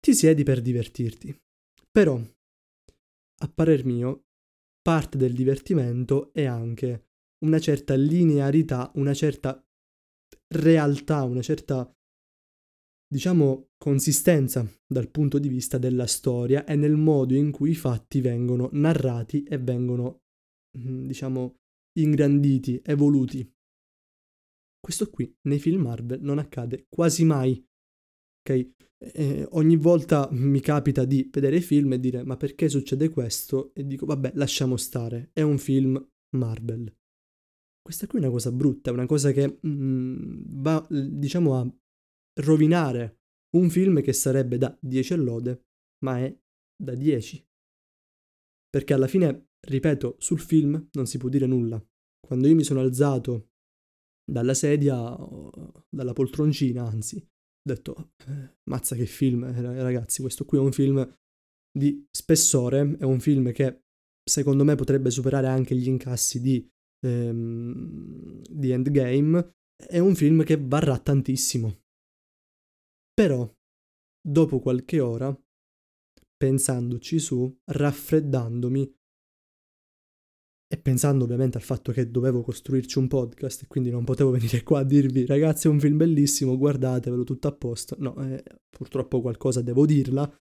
Ti 0.00 0.14
siedi 0.14 0.42
per 0.42 0.60
divertirti. 0.60 1.38
Però, 1.90 2.16
a 2.16 3.48
parer 3.48 3.84
mio, 3.84 4.22
parte 4.80 5.18
del 5.18 5.34
divertimento 5.34 6.32
è 6.32 6.44
anche 6.44 7.09
una 7.44 7.58
certa 7.58 7.94
linearità, 7.94 8.90
una 8.94 9.14
certa 9.14 9.62
realtà, 10.54 11.22
una 11.22 11.42
certa, 11.42 11.90
diciamo, 13.06 13.68
consistenza 13.76 14.68
dal 14.86 15.10
punto 15.10 15.38
di 15.38 15.48
vista 15.48 15.78
della 15.78 16.06
storia 16.06 16.64
e 16.64 16.76
nel 16.76 16.96
modo 16.96 17.34
in 17.34 17.50
cui 17.50 17.70
i 17.70 17.74
fatti 17.74 18.20
vengono 18.20 18.68
narrati 18.72 19.42
e 19.44 19.58
vengono, 19.58 20.20
mm, 20.78 21.06
diciamo, 21.06 21.56
ingranditi, 21.98 22.80
evoluti. 22.84 23.48
Questo 24.78 25.10
qui 25.10 25.32
nei 25.48 25.58
film 25.58 25.82
Marvel 25.82 26.20
non 26.22 26.38
accade 26.38 26.86
quasi 26.88 27.24
mai. 27.24 27.64
Ok? 28.42 28.78
eh, 29.00 29.46
ogni 29.52 29.76
volta 29.76 30.28
mi 30.32 30.60
capita 30.60 31.04
di 31.04 31.28
vedere 31.32 31.60
film 31.60 31.94
e 31.94 32.00
dire 32.00 32.22
ma 32.22 32.36
perché 32.36 32.68
succede 32.68 33.08
questo? 33.08 33.72
E 33.74 33.86
dico 33.86 34.06
vabbè 34.06 34.32
lasciamo 34.34 34.76
stare, 34.76 35.30
è 35.32 35.42
un 35.42 35.58
film 35.58 36.02
Marvel. 36.36 36.94
Questa 37.90 38.06
qui 38.06 38.20
è 38.20 38.22
una 38.22 38.30
cosa 38.30 38.52
brutta, 38.52 38.92
una 38.92 39.06
cosa 39.06 39.32
che 39.32 39.58
mm, 39.66 40.62
va 40.62 40.86
diciamo 40.88 41.56
a 41.56 41.68
rovinare 42.42 43.22
un 43.56 43.68
film 43.68 44.00
che 44.00 44.12
sarebbe 44.12 44.58
da 44.58 44.78
10 44.80 45.16
lode, 45.16 45.64
ma 46.04 46.20
è 46.20 46.32
da 46.80 46.94
10. 46.94 47.44
Perché 48.68 48.94
alla 48.94 49.08
fine, 49.08 49.48
ripeto, 49.66 50.14
sul 50.20 50.38
film 50.38 50.88
non 50.92 51.06
si 51.06 51.18
può 51.18 51.28
dire 51.28 51.46
nulla. 51.46 51.84
Quando 52.24 52.46
io 52.46 52.54
mi 52.54 52.62
sono 52.62 52.78
alzato 52.78 53.54
dalla 54.24 54.54
sedia, 54.54 54.94
dalla 55.88 56.12
poltroncina, 56.12 56.86
anzi, 56.86 57.16
ho 57.16 57.74
detto, 57.74 58.12
eh, 58.28 58.58
mazza 58.70 58.94
che 58.94 59.06
film, 59.06 59.42
eh, 59.42 59.82
ragazzi, 59.82 60.20
questo 60.20 60.44
qui 60.44 60.58
è 60.58 60.60
un 60.60 60.70
film 60.70 61.18
di 61.76 62.06
spessore, 62.08 62.98
è 62.98 63.02
un 63.02 63.18
film 63.18 63.50
che 63.50 63.82
secondo 64.22 64.62
me 64.62 64.76
potrebbe 64.76 65.10
superare 65.10 65.48
anche 65.48 65.74
gli 65.74 65.88
incassi 65.88 66.40
di, 66.40 66.64
ehm, 67.00 68.42
di 68.48 68.70
Endgame, 68.70 69.54
è 69.76 69.98
un 69.98 70.14
film 70.14 70.44
che 70.44 70.56
varrà 70.60 70.98
tantissimo. 70.98 71.82
Però, 73.12 73.50
dopo 74.20 74.60
qualche 74.60 75.00
ora, 75.00 75.36
pensandoci 76.36 77.18
su, 77.18 77.60
raffreddandomi, 77.64 78.94
e 80.72 80.78
pensando 80.78 81.24
ovviamente 81.24 81.56
al 81.56 81.64
fatto 81.64 81.90
che 81.90 82.12
dovevo 82.12 82.42
costruirci 82.42 82.98
un 82.98 83.08
podcast 83.08 83.62
e 83.62 83.66
quindi 83.66 83.90
non 83.90 84.04
potevo 84.04 84.30
venire 84.30 84.62
qua 84.62 84.78
a 84.78 84.84
dirvi 84.84 85.26
ragazzi 85.26 85.66
è 85.66 85.70
un 85.70 85.80
film 85.80 85.96
bellissimo, 85.96 86.56
guardatevelo 86.56 87.24
tutto 87.24 87.48
a 87.48 87.52
posto. 87.52 87.96
No, 87.98 88.14
eh, 88.24 88.42
purtroppo 88.70 89.20
qualcosa 89.20 89.62
devo 89.62 89.84
dirla. 89.84 90.32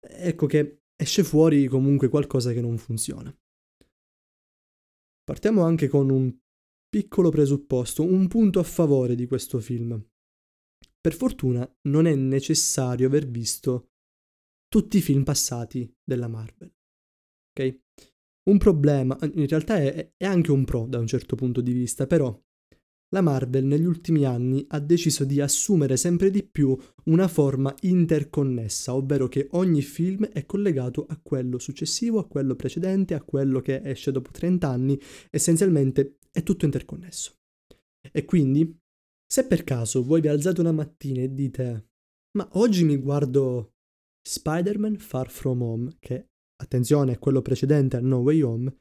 Ecco 0.00 0.46
che 0.46 0.82
esce 0.94 1.24
fuori 1.24 1.66
comunque 1.66 2.08
qualcosa 2.08 2.52
che 2.52 2.60
non 2.60 2.78
funziona. 2.78 3.36
Partiamo 5.32 5.62
anche 5.62 5.88
con 5.88 6.10
un 6.10 6.30
piccolo 6.90 7.30
presupposto, 7.30 8.04
un 8.04 8.28
punto 8.28 8.60
a 8.60 8.64
favore 8.64 9.14
di 9.14 9.26
questo 9.26 9.60
film. 9.60 9.98
per 11.00 11.14
fortuna 11.14 11.66
non 11.88 12.04
è 12.04 12.14
necessario 12.14 13.06
aver 13.06 13.26
visto 13.26 13.92
tutti 14.68 14.98
i 14.98 15.00
film 15.00 15.24
passati 15.24 15.90
della 16.04 16.28
Marvel. 16.28 16.70
Ok? 17.50 17.80
Un 18.50 18.58
problema, 18.58 19.16
in 19.22 19.48
realtà 19.48 19.78
è, 19.78 20.12
è 20.18 20.26
anche 20.26 20.52
un 20.52 20.64
pro 20.66 20.86
da 20.86 20.98
un 20.98 21.06
certo 21.06 21.34
punto 21.34 21.62
di 21.62 21.72
vista, 21.72 22.06
però 22.06 22.38
la 23.12 23.20
Marvel 23.20 23.64
negli 23.64 23.84
ultimi 23.84 24.24
anni 24.24 24.64
ha 24.68 24.80
deciso 24.80 25.24
di 25.24 25.40
assumere 25.40 25.96
sempre 25.96 26.30
di 26.30 26.42
più 26.42 26.76
una 27.04 27.28
forma 27.28 27.74
interconnessa, 27.82 28.94
ovvero 28.94 29.28
che 29.28 29.48
ogni 29.52 29.82
film 29.82 30.26
è 30.26 30.46
collegato 30.46 31.06
a 31.06 31.18
quello 31.22 31.58
successivo, 31.58 32.18
a 32.18 32.26
quello 32.26 32.56
precedente, 32.56 33.14
a 33.14 33.22
quello 33.22 33.60
che 33.60 33.80
esce 33.84 34.12
dopo 34.12 34.30
30 34.30 34.68
anni, 34.68 35.00
essenzialmente 35.30 36.18
è 36.30 36.42
tutto 36.42 36.64
interconnesso. 36.64 37.36
E 38.10 38.24
quindi, 38.24 38.78
se 39.26 39.46
per 39.46 39.64
caso 39.64 40.02
voi 40.02 40.20
vi 40.20 40.28
alzate 40.28 40.60
una 40.60 40.72
mattina 40.72 41.20
e 41.22 41.32
dite 41.32 41.86
ma 42.34 42.48
oggi 42.52 42.84
mi 42.84 42.96
guardo 42.96 43.74
Spider-Man 44.26 44.96
Far 44.96 45.28
From 45.30 45.60
Home, 45.60 45.96
che 45.98 46.30
attenzione 46.56 47.12
è 47.12 47.18
quello 47.18 47.42
precedente 47.42 47.96
a 47.96 48.00
No 48.00 48.18
Way 48.18 48.40
Home, 48.40 48.74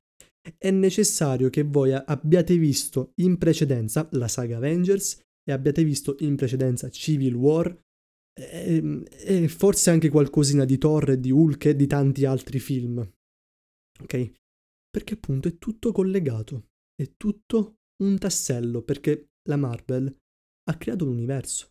è 0.57 0.71
necessario 0.71 1.49
che 1.49 1.63
voi 1.63 1.93
abbiate 1.93 2.57
visto 2.57 3.11
in 3.21 3.37
precedenza 3.37 4.07
la 4.13 4.27
saga 4.27 4.57
Avengers 4.57 5.19
e 5.43 5.51
abbiate 5.51 5.83
visto 5.83 6.15
in 6.19 6.35
precedenza 6.35 6.89
Civil 6.89 7.33
War 7.35 7.67
e, 8.33 8.75
ehm, 8.75 9.05
e 9.09 9.47
forse 9.47 9.89
anche 9.89 10.09
qualcosina 10.09 10.65
di 10.65 10.77
Thor, 10.77 11.15
di 11.17 11.31
Hulk 11.31 11.65
e 11.65 11.75
di 11.75 11.87
tanti 11.87 12.25
altri 12.25 12.59
film. 12.59 12.99
Ok? 14.01 14.31
Perché 14.89 15.13
appunto 15.13 15.47
è 15.47 15.57
tutto 15.57 15.91
collegato, 15.91 16.69
è 16.95 17.11
tutto 17.17 17.77
un 18.03 18.17
tassello, 18.17 18.81
perché 18.81 19.29
la 19.47 19.57
Marvel 19.57 20.13
ha 20.69 20.77
creato 20.77 21.05
l'universo, 21.05 21.69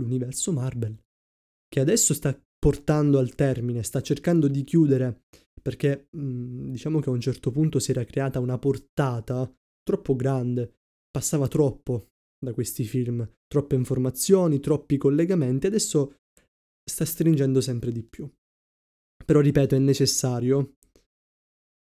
l'universo 0.00 0.52
Marvel, 0.52 0.98
che 1.68 1.80
adesso 1.80 2.14
sta 2.14 2.38
portando 2.58 3.18
al 3.18 3.34
termine, 3.34 3.82
sta 3.82 4.00
cercando 4.00 4.48
di 4.48 4.64
chiudere 4.64 5.22
perché 5.60 6.08
mh, 6.10 6.70
diciamo 6.70 7.00
che 7.00 7.08
a 7.08 7.12
un 7.12 7.20
certo 7.20 7.50
punto 7.50 7.78
si 7.78 7.90
era 7.90 8.04
creata 8.04 8.40
una 8.40 8.58
portata 8.58 9.50
troppo 9.82 10.16
grande, 10.16 10.72
passava 11.10 11.48
troppo 11.48 12.08
da 12.38 12.52
questi 12.52 12.84
film, 12.84 13.28
troppe 13.46 13.74
informazioni, 13.74 14.60
troppi 14.60 14.96
collegamenti, 14.96 15.66
adesso 15.66 16.18
sta 16.84 17.04
stringendo 17.04 17.60
sempre 17.60 17.90
di 17.90 18.02
più. 18.02 18.30
Però 19.24 19.40
ripeto, 19.40 19.74
è 19.74 19.78
necessario, 19.78 20.76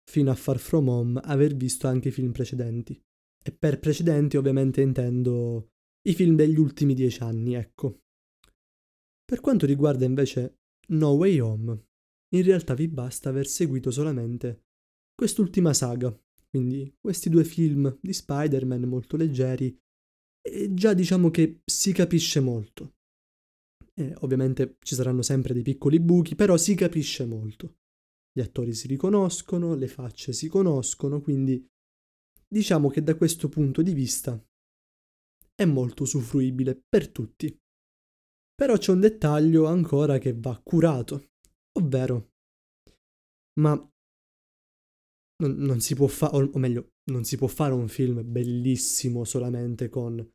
fino 0.10 0.32
a 0.32 0.36
Far 0.36 0.58
From 0.58 0.88
Home, 0.88 1.22
aver 1.24 1.56
visto 1.56 1.88
anche 1.88 2.10
i 2.10 2.12
film 2.12 2.32
precedenti. 2.32 3.00
E 3.42 3.52
per 3.52 3.80
precedenti 3.80 4.38
ovviamente 4.38 4.82
intendo 4.82 5.70
i 6.08 6.14
film 6.14 6.36
degli 6.36 6.58
ultimi 6.58 6.94
dieci 6.94 7.22
anni, 7.22 7.54
ecco. 7.54 8.02
Per 9.24 9.40
quanto 9.40 9.66
riguarda 9.66 10.06
invece 10.06 10.60
No 10.90 11.12
Way 11.12 11.40
Home, 11.40 11.88
in 12.36 12.43
realtà 12.43 12.74
vi 12.74 12.88
basta 12.88 13.29
aver 13.29 13.48
seguito 13.48 13.91
solamente 13.91 14.65
quest'ultima 15.13 15.74
saga, 15.74 16.17
quindi 16.50 16.95
questi 17.00 17.29
due 17.29 17.43
film 17.43 17.98
di 18.01 18.13
Spider-Man 18.13 18.83
molto 18.83 19.17
leggeri, 19.17 19.77
e 20.41 20.74
già 20.74 20.93
diciamo 20.93 21.29
che 21.29 21.62
si 21.65 21.91
capisce 21.91 22.39
molto. 22.39 22.95
E 23.93 24.15
ovviamente 24.19 24.77
ci 24.79 24.95
saranno 24.95 25.21
sempre 25.21 25.53
dei 25.53 25.63
piccoli 25.63 26.00
buchi, 26.00 26.36
però 26.36 26.55
si 26.55 26.74
capisce 26.75 27.25
molto. 27.25 27.79
Gli 28.31 28.41
attori 28.41 28.74
si 28.74 28.88
riconoscono, 28.88 29.75
le 29.75 29.88
facce 29.88 30.31
si 30.31 30.48
conoscono, 30.48 31.19
quindi 31.21 31.67
diciamo 32.48 32.89
che 32.89 33.03
da 33.03 33.15
questo 33.15 33.50
punto 33.50 33.81
di 33.81 33.93
vista 33.93 34.41
è 35.53 35.65
molto 35.65 36.03
usufruibile 36.03 36.81
per 36.88 37.09
tutti. 37.09 37.53
Però 38.55 38.77
c'è 38.77 38.91
un 38.91 39.01
dettaglio 39.01 39.65
ancora 39.65 40.17
che 40.17 40.33
va 40.33 40.57
curato, 40.63 41.28
Ovvero, 41.79 42.31
ma 43.59 43.74
non, 45.41 45.55
non 45.55 45.79
si 45.79 45.95
può 45.95 46.07
fare, 46.07 46.36
o, 46.36 46.50
o 46.53 46.59
meglio, 46.59 46.91
non 47.12 47.24
si 47.24 47.38
può 47.38 47.48
fare 47.48 47.74
un 47.74 47.88
film 47.88 48.21
bellissimo 48.29 49.24
solamente 49.24 49.89
con 49.89 50.27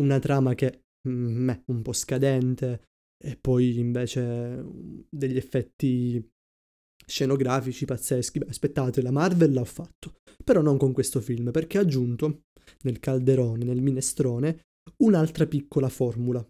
una 0.00 0.18
trama 0.18 0.54
che 0.54 0.84
mm, 1.08 1.48
è 1.48 1.62
un 1.66 1.82
po' 1.82 1.92
scadente 1.92 2.88
e 3.16 3.36
poi 3.36 3.78
invece 3.78 4.62
mm, 4.62 5.00
degli 5.08 5.36
effetti 5.36 6.30
scenografici 7.06 7.84
pazzeschi. 7.86 8.38
Beh, 8.40 8.48
aspettate, 8.48 9.02
la 9.02 9.10
Marvel 9.10 9.52
l'ha 9.52 9.64
fatto, 9.64 10.20
però 10.44 10.60
non 10.60 10.76
con 10.76 10.92
questo 10.92 11.20
film, 11.20 11.50
perché 11.50 11.78
ha 11.78 11.82
aggiunto 11.82 12.44
nel 12.82 13.00
calderone, 13.00 13.64
nel 13.64 13.80
minestrone, 13.80 14.66
un'altra 14.98 15.46
piccola 15.46 15.88
formula, 15.88 16.46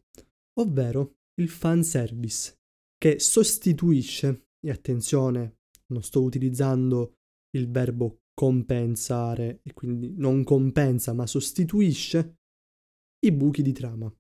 ovvero 0.59 1.19
il 1.41 1.49
fanservice 1.49 2.63
che 3.05 3.21
sostituisce, 3.21 4.47
e 4.65 4.71
attenzione, 4.71 5.59
non 5.89 6.03
sto 6.03 6.23
utilizzando 6.23 7.17
il 7.55 7.71
verbo 7.71 8.23
compensare, 8.33 9.61
e 9.63 9.75
quindi 9.75 10.15
non 10.17 10.43
compensa, 10.43 11.13
ma 11.13 11.27
sostituisce 11.27 12.39
i 13.27 13.31
buchi 13.31 13.61
di 13.61 13.73
trama. 13.73 14.11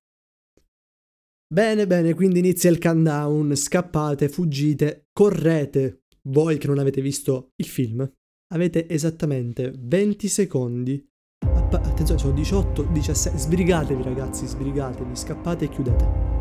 Bene, 1.50 1.86
bene, 1.86 2.12
quindi 2.12 2.40
inizia 2.40 2.68
il 2.68 2.78
countdown, 2.78 3.56
scappate, 3.56 4.28
fuggite, 4.28 5.06
correte. 5.14 6.02
Voi 6.28 6.58
che 6.58 6.66
non 6.66 6.78
avete 6.78 7.00
visto 7.00 7.52
il 7.56 7.66
film, 7.66 8.06
avete 8.52 8.86
esattamente 8.86 9.72
20 9.74 10.28
secondi. 10.28 11.02
Attenzione, 11.42 12.20
sono 12.20 12.34
18, 12.34 12.82
17. 12.82 13.38
Sbrigatevi 13.38 14.02
ragazzi, 14.02 14.46
sbrigatevi, 14.46 15.16
scappate 15.16 15.64
e 15.64 15.68
chiudete. 15.70 16.33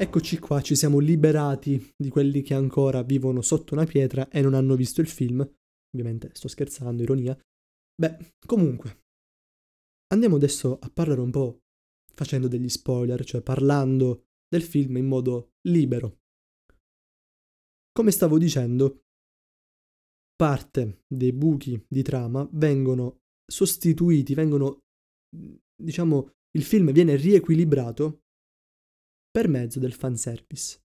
Eccoci 0.00 0.38
qua, 0.38 0.60
ci 0.60 0.76
siamo 0.76 1.00
liberati 1.00 1.92
di 1.96 2.08
quelli 2.08 2.42
che 2.42 2.54
ancora 2.54 3.02
vivono 3.02 3.42
sotto 3.42 3.74
una 3.74 3.84
pietra 3.84 4.28
e 4.28 4.40
non 4.40 4.54
hanno 4.54 4.76
visto 4.76 5.00
il 5.00 5.08
film. 5.08 5.40
Ovviamente 5.90 6.30
sto 6.34 6.46
scherzando, 6.46 7.02
ironia. 7.02 7.36
Beh, 8.00 8.34
comunque, 8.46 9.02
andiamo 10.12 10.36
adesso 10.36 10.78
a 10.78 10.88
parlare 10.88 11.20
un 11.20 11.32
po' 11.32 11.62
facendo 12.14 12.46
degli 12.46 12.68
spoiler, 12.68 13.24
cioè 13.24 13.42
parlando 13.42 14.26
del 14.46 14.62
film 14.62 14.98
in 14.98 15.06
modo 15.06 15.54
libero. 15.62 16.20
Come 17.90 18.12
stavo 18.12 18.38
dicendo, 18.38 19.02
parte 20.36 21.02
dei 21.08 21.32
buchi 21.32 21.84
di 21.88 22.02
trama 22.02 22.48
vengono 22.52 23.22
sostituiti, 23.44 24.34
vengono, 24.34 24.84
diciamo, 25.74 26.34
il 26.52 26.62
film 26.62 26.92
viene 26.92 27.16
riequilibrato 27.16 28.26
per 29.38 29.46
mezzo 29.46 29.78
del 29.78 29.92
fanservice. 29.92 30.80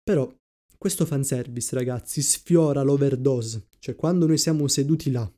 Però 0.00 0.32
questo 0.78 1.04
fanservice, 1.04 1.74
ragazzi, 1.74 2.22
sfiora 2.22 2.82
l'overdose, 2.82 3.66
cioè 3.80 3.96
quando 3.96 4.24
noi 4.28 4.38
siamo 4.38 4.68
seduti 4.68 5.10
là 5.10 5.28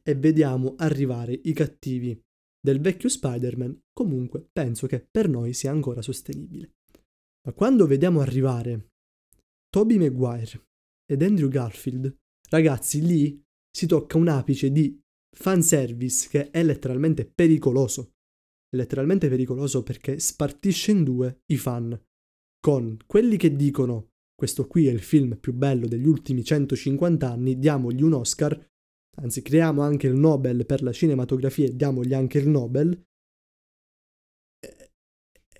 e 0.00 0.14
vediamo 0.14 0.76
arrivare 0.76 1.32
i 1.32 1.52
cattivi 1.52 2.16
del 2.60 2.80
vecchio 2.80 3.08
Spider-Man, 3.08 3.76
comunque 3.92 4.46
penso 4.52 4.86
che 4.86 5.04
per 5.10 5.28
noi 5.28 5.52
sia 5.52 5.72
ancora 5.72 6.00
sostenibile. 6.00 6.74
Ma 7.44 7.52
quando 7.52 7.88
vediamo 7.88 8.20
arrivare 8.20 8.90
Toby 9.68 9.98
Maguire 9.98 10.66
ed 11.04 11.22
Andrew 11.22 11.48
Garfield, 11.48 12.14
ragazzi, 12.50 13.04
lì 13.04 13.42
si 13.68 13.88
tocca 13.88 14.16
un 14.16 14.28
apice 14.28 14.70
di 14.70 14.96
fanservice 15.36 16.28
che 16.28 16.50
è 16.52 16.62
letteralmente 16.62 17.26
pericoloso 17.26 18.12
letteralmente 18.74 19.28
pericoloso 19.28 19.82
perché 19.82 20.18
spartisce 20.18 20.90
in 20.90 21.04
due 21.04 21.42
i 21.46 21.56
fan, 21.56 21.98
con 22.60 22.96
quelli 23.06 23.36
che 23.36 23.54
dicono 23.54 24.10
questo 24.34 24.66
qui 24.66 24.88
è 24.88 24.92
il 24.92 25.00
film 25.00 25.36
più 25.36 25.52
bello 25.52 25.86
degli 25.86 26.06
ultimi 26.06 26.44
150 26.44 27.30
anni, 27.30 27.58
diamogli 27.58 28.02
un 28.02 28.14
Oscar, 28.14 28.68
anzi 29.16 29.42
creiamo 29.42 29.80
anche 29.82 30.06
il 30.06 30.14
Nobel 30.14 30.66
per 30.66 30.82
la 30.82 30.92
cinematografia 30.92 31.66
e 31.66 31.76
diamogli 31.76 32.14
anche 32.14 32.38
il 32.38 32.48
Nobel, 32.48 33.00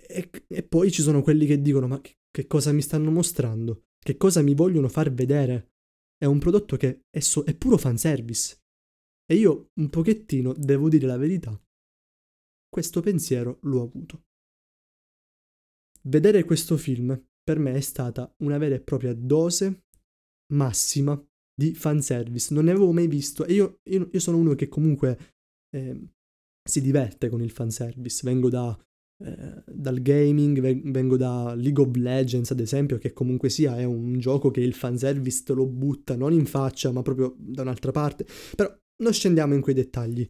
e, 0.06 0.30
e, 0.46 0.62
poi 0.62 0.92
ci 0.92 1.02
sono 1.02 1.22
quelli 1.22 1.46
che 1.46 1.60
dicono 1.60 1.88
ma 1.88 2.00
che, 2.00 2.18
che, 2.30 2.46
cosa 2.46 2.72
mi 2.72 2.82
stanno 2.82 3.10
mostrando? 3.10 3.86
Che 3.98 4.16
cosa 4.16 4.42
mi 4.42 4.54
vogliono 4.54 4.88
far 4.88 5.12
vedere? 5.12 5.72
È 6.16 6.26
un 6.26 6.38
prodotto 6.38 6.76
che 6.76 7.02
è, 7.10 7.20
so, 7.20 7.42
è 7.44 7.54
puro 7.56 7.76
fanservice. 7.76 8.60
E 9.26 9.34
io 9.36 9.70
un 9.80 9.88
pochettino, 9.88 10.52
devo 10.52 10.88
dire 10.88 11.06
la 11.06 11.16
verità, 11.16 11.58
questo 12.74 13.00
pensiero 13.00 13.60
l'ho 13.62 13.82
avuto. 13.82 14.24
Vedere 16.08 16.42
questo 16.42 16.76
film 16.76 17.16
per 17.40 17.60
me 17.60 17.74
è 17.74 17.80
stata 17.80 18.34
una 18.38 18.58
vera 18.58 18.74
e 18.74 18.80
propria 18.80 19.14
dose 19.14 19.84
massima 20.52 21.14
di 21.54 21.72
fanservice. 21.72 22.52
Non 22.52 22.64
ne 22.64 22.72
avevo 22.72 22.90
mai 22.90 23.06
visto 23.06 23.44
e 23.44 23.52
io, 23.52 23.78
io, 23.90 24.08
io 24.10 24.18
sono 24.18 24.38
uno 24.38 24.56
che 24.56 24.66
comunque 24.66 25.36
eh, 25.70 26.08
si 26.68 26.80
diverte 26.80 27.28
con 27.28 27.42
il 27.42 27.52
fanservice. 27.52 28.22
Vengo 28.24 28.48
da 28.48 28.76
eh, 29.24 29.62
dal 29.66 30.02
gaming, 30.02 30.58
vengo 30.90 31.16
da 31.16 31.54
League 31.54 31.80
of 31.80 31.94
Legends 31.94 32.50
ad 32.50 32.58
esempio, 32.58 32.98
che 32.98 33.12
comunque 33.12 33.50
sia 33.50 33.78
è 33.78 33.84
un 33.84 34.18
gioco 34.18 34.50
che 34.50 34.62
il 34.62 34.74
fanservice 34.74 35.44
te 35.44 35.52
lo 35.52 35.66
butta 35.66 36.16
non 36.16 36.32
in 36.32 36.46
faccia, 36.46 36.90
ma 36.90 37.02
proprio 37.02 37.36
da 37.38 37.62
un'altra 37.62 37.92
parte. 37.92 38.26
Però 38.56 38.76
non 39.04 39.12
scendiamo 39.12 39.54
in 39.54 39.60
quei 39.60 39.76
dettagli. 39.76 40.28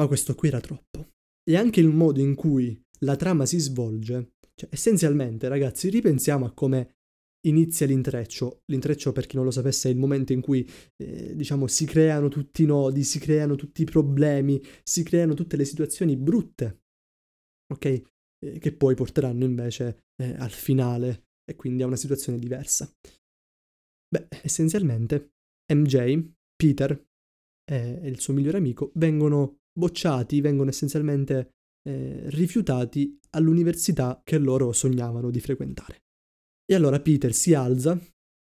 Ma 0.00 0.06
questo 0.06 0.34
qui 0.34 0.48
era 0.48 0.60
troppo. 0.60 1.10
E 1.44 1.56
anche 1.56 1.80
il 1.80 1.88
modo 1.88 2.20
in 2.20 2.34
cui 2.34 2.80
la 3.00 3.16
trama 3.16 3.46
si 3.46 3.58
svolge, 3.58 4.34
cioè 4.54 4.68
essenzialmente 4.72 5.48
ragazzi 5.48 5.88
ripensiamo 5.88 6.46
a 6.46 6.52
come 6.52 6.96
inizia 7.46 7.86
l'intreccio. 7.86 8.62
L'intreccio, 8.66 9.12
per 9.12 9.26
chi 9.26 9.36
non 9.36 9.44
lo 9.44 9.50
sapesse, 9.50 9.88
è 9.88 9.92
il 9.92 9.98
momento 9.98 10.32
in 10.32 10.40
cui, 10.40 10.68
eh, 10.96 11.34
diciamo, 11.34 11.66
si 11.66 11.84
creano 11.84 12.28
tutti 12.28 12.62
i 12.62 12.66
nodi, 12.66 13.02
si 13.02 13.18
creano 13.18 13.56
tutti 13.56 13.82
i 13.82 13.86
problemi, 13.86 14.62
si 14.82 15.02
creano 15.02 15.34
tutte 15.34 15.56
le 15.56 15.64
situazioni 15.64 16.16
brutte, 16.16 16.82
ok? 17.72 17.84
Eh, 17.84 18.58
che 18.58 18.72
poi 18.72 18.94
porteranno 18.94 19.44
invece 19.44 20.04
eh, 20.22 20.34
al 20.36 20.50
finale 20.50 21.30
e 21.44 21.56
quindi 21.56 21.82
a 21.82 21.86
una 21.86 21.96
situazione 21.96 22.38
diversa. 22.38 22.90
Beh, 24.08 24.28
essenzialmente 24.42 25.32
MJ, 25.72 26.30
Peter 26.54 27.10
e 27.64 28.08
il 28.08 28.20
suo 28.20 28.34
migliore 28.34 28.58
amico 28.58 28.90
vengono 28.96 29.61
bocciati, 29.72 30.40
vengono 30.40 30.70
essenzialmente 30.70 31.50
eh, 31.88 32.28
rifiutati 32.30 33.18
all'università 33.30 34.20
che 34.24 34.38
loro 34.38 34.72
sognavano 34.72 35.30
di 35.30 35.40
frequentare. 35.40 36.02
E 36.64 36.74
allora 36.74 37.00
Peter 37.00 37.32
si 37.32 37.54
alza, 37.54 37.98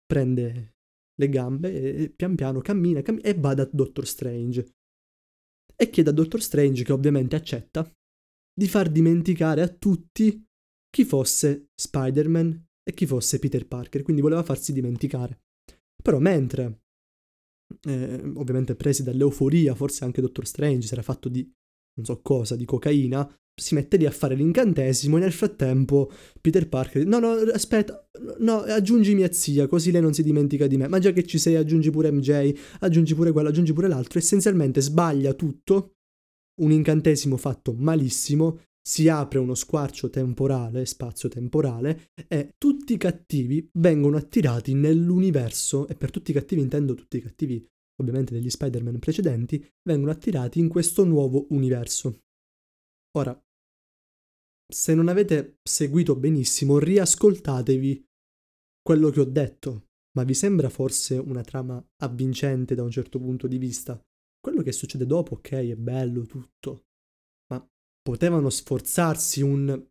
prende 0.05 0.75
le 1.19 1.29
gambe 1.29 2.03
e 2.03 2.11
pian 2.11 2.35
piano 2.35 2.61
cammina, 2.61 3.03
cammina 3.03 3.27
e 3.27 3.35
va 3.35 3.55
da 3.55 3.69
Doctor 3.71 4.07
Strange. 4.07 4.75
E 5.75 5.91
chiede 5.91 6.11
a 6.11 6.13
Doctor 6.13 6.41
Strange, 6.41 6.85
che 6.85 6.93
ovviamente 6.93 7.37
accetta, 7.37 7.91
di 8.59 8.69
far 8.69 8.91
dimenticare 8.91 9.61
a 9.61 9.69
tutti 9.69 10.43
chi 10.89 11.05
fosse 11.05 11.69
Spider-Man 11.75 12.65
e 12.83 12.95
chi 12.95 13.07
fosse 13.07 13.39
Peter 13.39 13.67
Parker, 13.67 14.03
quindi 14.03 14.23
voleva 14.23 14.43
farsi 14.43 14.73
dimenticare. 14.73 15.41
Però 16.03 16.19
mentre, 16.19 16.85
eh, 17.89 18.33
ovviamente 18.35 18.75
presi 18.75 19.03
dall'euforia, 19.03 19.75
forse 19.75 20.05
anche 20.05 20.21
Doctor 20.21 20.47
Strange 20.47 20.87
si 20.87 20.93
era 20.93 21.03
fatto 21.03 21.29
di 21.29 21.49
non 21.97 22.05
so 22.05 22.21
cosa, 22.21 22.57
di 22.57 22.65
cocaina, 22.65 23.27
si 23.59 23.75
mette 23.75 23.97
lì 23.97 24.05
a 24.05 24.11
fare 24.11 24.35
l'incantesimo 24.35 25.17
e 25.17 25.21
nel 25.21 25.33
frattempo 25.33 26.11
Peter 26.43 26.69
Parker 26.69 27.07
no 27.07 27.19
no 27.19 27.31
aspetta 27.31 28.07
no 28.41 28.59
aggiungi 28.59 29.15
mia 29.15 29.33
zia 29.33 29.67
così 29.67 29.91
lei 29.91 30.03
non 30.03 30.13
si 30.13 30.23
dimentica 30.23 30.67
di 30.67 30.77
me. 30.77 30.89
Ma 30.89 30.99
già 30.99 31.13
che 31.13 31.25
ci 31.25 31.39
sei 31.39 31.57
aggiungi 31.57 31.91
pure 31.91 32.11
MJ 32.13 32.53
aggiungi 32.81 33.15
pure 33.15 33.33
quello 33.33 33.49
aggiungi 33.49 33.73
pure 33.73 33.89
l'altro. 33.89 34.19
Essenzialmente 34.19 34.83
sbaglia 34.83 35.33
tutto 35.33 35.93
un 36.61 36.71
incantesimo 36.71 37.37
fatto 37.37 37.73
malissimo 37.73 38.61
si 38.87 39.09
apre 39.09 39.39
uno 39.39 39.55
squarcio 39.55 40.11
temporale 40.11 40.87
spazio 40.87 41.29
temporale 41.29 42.11
e 42.29 42.55
tutti 42.57 42.93
i 42.93 42.99
cattivi 42.99 43.69
vengono 43.79 44.17
attirati 44.17 44.75
nell'universo 44.75 45.89
e 45.89 45.97
per 45.97 46.11
tutti 46.11 46.31
i 46.31 46.35
cattivi 46.35 46.61
intendo 46.61 46.95
tutti 46.95 47.17
i 47.17 47.23
cattivi 47.23 47.67
ovviamente 48.01 48.33
degli 48.33 48.51
Spider-Man 48.51 48.99
precedenti 48.99 49.67
vengono 49.83 50.13
attirati 50.13 50.61
in 50.61 50.69
questo 50.69 51.05
nuovo 51.05 51.47
universo 51.51 52.21
ora 53.17 53.37
se 54.69 54.95
non 54.95 55.09
avete 55.09 55.59
seguito 55.63 56.17
benissimo, 56.17 56.79
riascoltatevi 56.79 58.05
quello 58.83 59.11
che 59.11 59.21
ho 59.21 59.25
detto, 59.25 59.87
ma 60.17 60.25
vi 60.25 60.35
sembra 60.35 60.69
forse 60.69 61.17
una 61.19 61.43
trama 61.43 61.85
avvincente 62.03 62.75
da 62.75 62.83
un 62.83 62.91
certo 62.91 63.19
punto 63.19 63.47
di 63.47 63.59
vista? 63.59 64.01
Quello 64.41 64.63
che 64.63 64.73
succede 64.73 65.07
dopo, 65.07 65.35
ok, 65.35 65.51
è 65.51 65.77
bello 65.77 66.25
tutto, 66.25 66.87
potevano 68.07 68.51
sforzarsi 68.51 69.43
un 69.43 69.85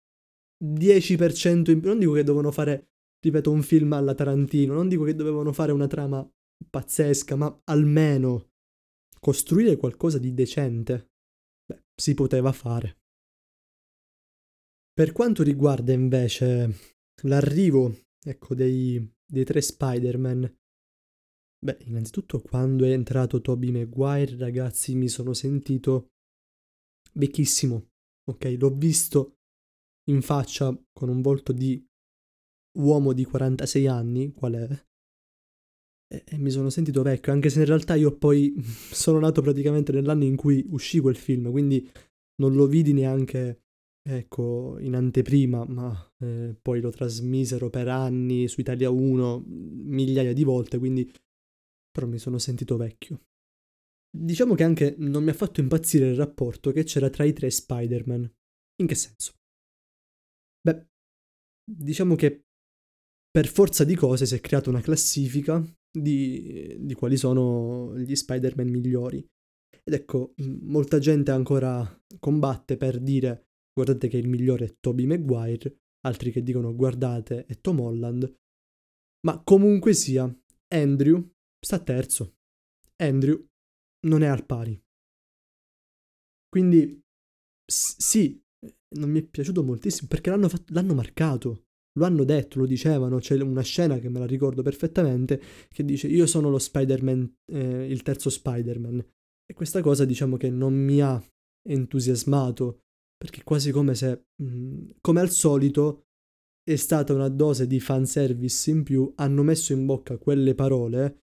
10% 0.64 1.70
in 1.70 1.82
più. 1.82 1.90
Non 1.90 2.00
dico 2.00 2.14
che 2.14 2.24
dovevano 2.24 2.54
fare, 2.54 2.92
ripeto, 3.20 3.52
un 3.52 3.62
film 3.62 3.92
alla 3.92 4.16
Tarantino, 4.16 4.74
non 4.74 4.88
dico 4.88 5.04
che 5.04 5.16
dovevano 5.16 5.52
fare 5.52 5.74
una 5.74 5.88
trama 5.88 6.26
pazzesca, 6.70 7.36
ma 7.36 7.62
almeno 7.66 8.52
costruire 9.20 9.76
qualcosa 9.76 10.18
di 10.18 10.34
decente. 10.34 11.10
Beh, 11.66 11.84
si 11.94 12.14
poteva 12.14 12.54
fare. 12.54 13.00
Per 14.94 15.12
quanto 15.12 15.44
riguarda 15.44 15.92
invece 15.92 16.74
l'arrivo, 17.24 18.04
ecco, 18.24 18.56
dei, 18.56 19.14
dei 19.30 19.44
tre 19.44 19.60
Spider-Man, 19.60 20.56
beh, 21.66 21.78
innanzitutto 21.82 22.40
quando 22.40 22.86
è 22.86 22.92
entrato 22.92 23.42
Toby 23.42 23.72
Maguire, 23.72 24.38
ragazzi, 24.38 24.96
mi 24.96 25.10
sono 25.10 25.34
sentito 25.34 26.12
vecchissimo, 27.12 27.90
ok? 28.26 28.56
L'ho 28.60 28.70
visto 28.70 29.38
in 30.10 30.22
faccia 30.22 30.76
con 30.94 31.10
un 31.10 31.22
volto 31.22 31.52
di 31.52 31.84
uomo 32.78 33.14
di 33.14 33.24
46 33.24 33.88
anni, 33.88 34.32
qual 34.32 34.54
è? 34.54 34.86
E, 36.08 36.24
e 36.26 36.38
mi 36.38 36.52
sono 36.52 36.70
sentito 36.70 37.02
vecchio, 37.02 37.32
anche 37.32 37.50
se 37.50 37.60
in 37.60 37.66
realtà 37.66 37.96
io 37.96 38.16
poi 38.16 38.54
sono 38.92 39.20
nato 39.20 39.42
praticamente 39.42 39.92
nell'anno 39.92 40.24
in 40.24 40.36
cui 40.36 40.66
uscì 40.70 41.00
quel 41.00 41.16
film, 41.16 41.50
quindi 41.52 41.90
non 42.38 42.54
lo 42.54 42.68
vidi 42.68 42.94
neanche 42.94 43.62
ecco, 44.08 44.78
in 44.80 44.96
anteprima, 44.96 45.66
ma 45.66 46.14
eh, 46.20 46.56
poi 46.62 46.80
lo 46.80 46.92
trasmisero 46.92 47.70
per 47.70 47.88
anni 47.88 48.48
su 48.48 48.62
Italia 48.62 48.90
1 48.90 49.44
migliaia 49.48 50.34
di 50.34 50.44
volte, 50.44 50.78
quindi 50.78 51.12
però 51.92 52.08
mi 52.08 52.20
sono 52.20 52.38
sentito 52.38 52.78
vecchio. 52.78 53.22
Diciamo 54.16 54.56
che 54.56 54.64
anche 54.64 54.96
non 55.00 55.24
mi 55.24 55.32
ha 55.32 55.34
fatto 55.34 55.60
impazzire 55.60 56.08
il 56.08 56.16
rapporto 56.16 56.72
che 56.72 56.84
c'era 56.84 57.10
tra 57.10 57.26
i 57.26 57.34
tre 57.34 57.50
Spider-Man. 57.50 58.34
In 58.82 58.88
che 58.88 58.96
senso? 58.96 59.34
Beh, 60.62 60.88
diciamo 61.64 62.16
che 62.16 62.46
per 63.30 63.48
forza 63.48 63.84
di 63.84 63.96
cose 63.96 64.26
si 64.26 64.36
è 64.36 64.40
creata 64.40 64.70
una 64.70 64.82
classifica 64.82 65.62
di, 65.92 66.78
di 66.80 66.94
quali 66.94 67.18
sono 67.18 67.98
gli 67.98 68.16
Spider-Man 68.16 68.70
migliori. 68.70 69.18
Ed 69.84 69.94
ecco, 69.94 70.34
molta 70.62 71.00
gente 71.00 71.32
ancora 71.32 71.86
combatte 72.20 72.78
per 72.78 73.00
dire 73.00 73.50
guardate 73.74 74.08
che 74.08 74.18
il 74.18 74.30
migliore 74.30 74.66
è 74.66 74.76
Toby 74.80 75.06
Maguire, 75.06 75.82
altri 76.06 76.32
che 76.32 76.42
dicono 76.42 76.74
guardate 76.74 77.46
è 77.46 77.60
Tom 77.60 77.82
Holland, 77.82 78.34
ma 79.26 79.42
comunque 79.44 79.94
sia, 79.94 80.34
Andrew 80.74 81.30
sta 81.60 81.80
terzo. 81.80 82.38
Andrew 82.98 83.46
non 84.06 84.24
è 84.24 84.28
al 84.28 84.46
pari. 84.46 84.82
Quindi 86.50 87.02
sì, 87.66 88.42
non 88.98 89.10
mi 89.10 89.20
è 89.20 89.24
piaciuto 89.24 89.64
moltissimo 89.64 90.08
perché 90.08 90.30
l'hanno, 90.30 90.48
fatto, 90.50 90.74
l'hanno 90.74 90.94
marcato, 90.94 91.66
lo 91.98 92.06
hanno 92.06 92.24
detto, 92.24 92.60
lo 92.60 92.66
dicevano, 92.66 93.20
c'è 93.20 93.40
una 93.42 93.62
scena 93.62 94.00
che 94.00 94.10
me 94.10 94.20
la 94.20 94.26
ricordo 94.26 94.62
perfettamente 94.62 95.42
che 95.70 95.84
dice 95.84 96.08
io 96.08 96.26
sono 96.26 96.50
lo 96.50 96.60
Spider-Man, 96.60 97.38
eh, 97.52 97.90
il 97.90 98.02
terzo 98.04 98.30
Spider-Man. 98.30 99.06
E 99.46 99.54
questa 99.54 99.82
cosa 99.82 100.06
diciamo 100.06 100.38
che 100.38 100.50
non 100.50 100.74
mi 100.74 101.02
ha 101.02 101.22
entusiasmato 101.68 102.82
perché 103.18 103.44
quasi 103.44 103.72
come 103.72 103.96
se, 103.96 104.28
mh, 104.36 104.46
mhmm, 104.46 104.88
come 105.02 105.20
al 105.22 105.30
solito, 105.30 106.08
è 106.64 106.76
stata 106.76 107.14
una 107.14 107.30
dose 107.30 107.68
di 107.68 107.80
fanservice 107.80 108.72
in 108.72 108.84
più, 108.84 109.12
hanno 109.16 109.44
messo 109.44 109.74
in 109.74 109.86
bocca 109.86 110.18
quelle 110.18 110.56
parole 110.56 111.25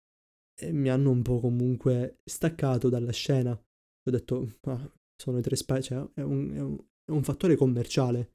e 0.61 0.73
mi 0.73 0.89
hanno 0.89 1.11
un 1.11 1.23
po' 1.23 1.39
comunque 1.39 2.19
staccato 2.25 2.89
dalla 2.89 3.13
scena. 3.13 3.53
Ho 3.53 4.11
detto, 4.11 4.59
ah, 4.63 4.93
sono 5.17 5.39
i 5.39 5.43
tre 5.43 5.55
spy, 5.55 5.83
cioè 5.83 6.09
è 6.15 6.23
un, 6.23 6.51
è, 6.53 6.61
un, 6.61 6.79
è 7.05 7.11
un, 7.11 7.23
fattore 7.23 7.57
commerciale. 7.57 8.33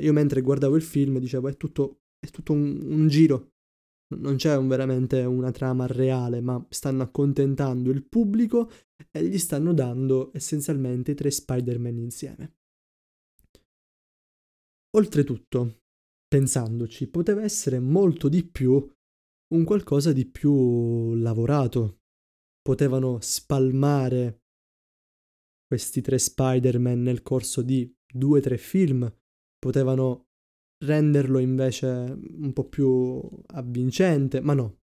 Io 0.00 0.12
mentre 0.12 0.40
guardavo 0.40 0.76
il 0.76 0.82
film 0.82 1.18
dicevo, 1.18 1.48
è 1.48 1.56
tutto, 1.56 2.00
è 2.18 2.28
tutto 2.30 2.52
un, 2.52 2.80
un 2.90 3.08
giro, 3.08 3.52
non 4.16 4.36
c'è 4.36 4.56
un, 4.56 4.68
veramente 4.68 5.22
una 5.24 5.50
trama 5.50 5.86
reale, 5.86 6.40
ma 6.40 6.64
stanno 6.70 7.02
accontentando 7.02 7.90
il 7.90 8.04
pubblico 8.04 8.70
e 9.10 9.24
gli 9.24 9.38
stanno 9.38 9.74
dando 9.74 10.30
essenzialmente 10.32 11.10
i 11.12 11.14
tre 11.14 11.30
Spider-Man 11.30 11.98
insieme. 11.98 12.54
Oltretutto, 14.96 15.82
pensandoci, 16.26 17.08
poteva 17.08 17.42
essere 17.42 17.80
molto 17.80 18.28
di 18.28 18.44
più 18.44 18.88
un 19.54 19.64
qualcosa 19.64 20.12
di 20.12 20.26
più 20.26 21.14
lavorato. 21.14 22.00
Potevano 22.60 23.18
spalmare 23.20 24.42
questi 25.66 26.00
tre 26.00 26.18
Spider-Man 26.18 27.02
nel 27.02 27.22
corso 27.22 27.62
di 27.62 27.92
due 28.06 28.38
o 28.38 28.42
tre 28.42 28.58
film, 28.58 29.12
potevano 29.58 30.28
renderlo 30.84 31.38
invece 31.38 31.86
un 31.86 32.52
po' 32.52 32.68
più 32.68 33.20
avvincente, 33.46 34.40
ma 34.40 34.54
no. 34.54 34.80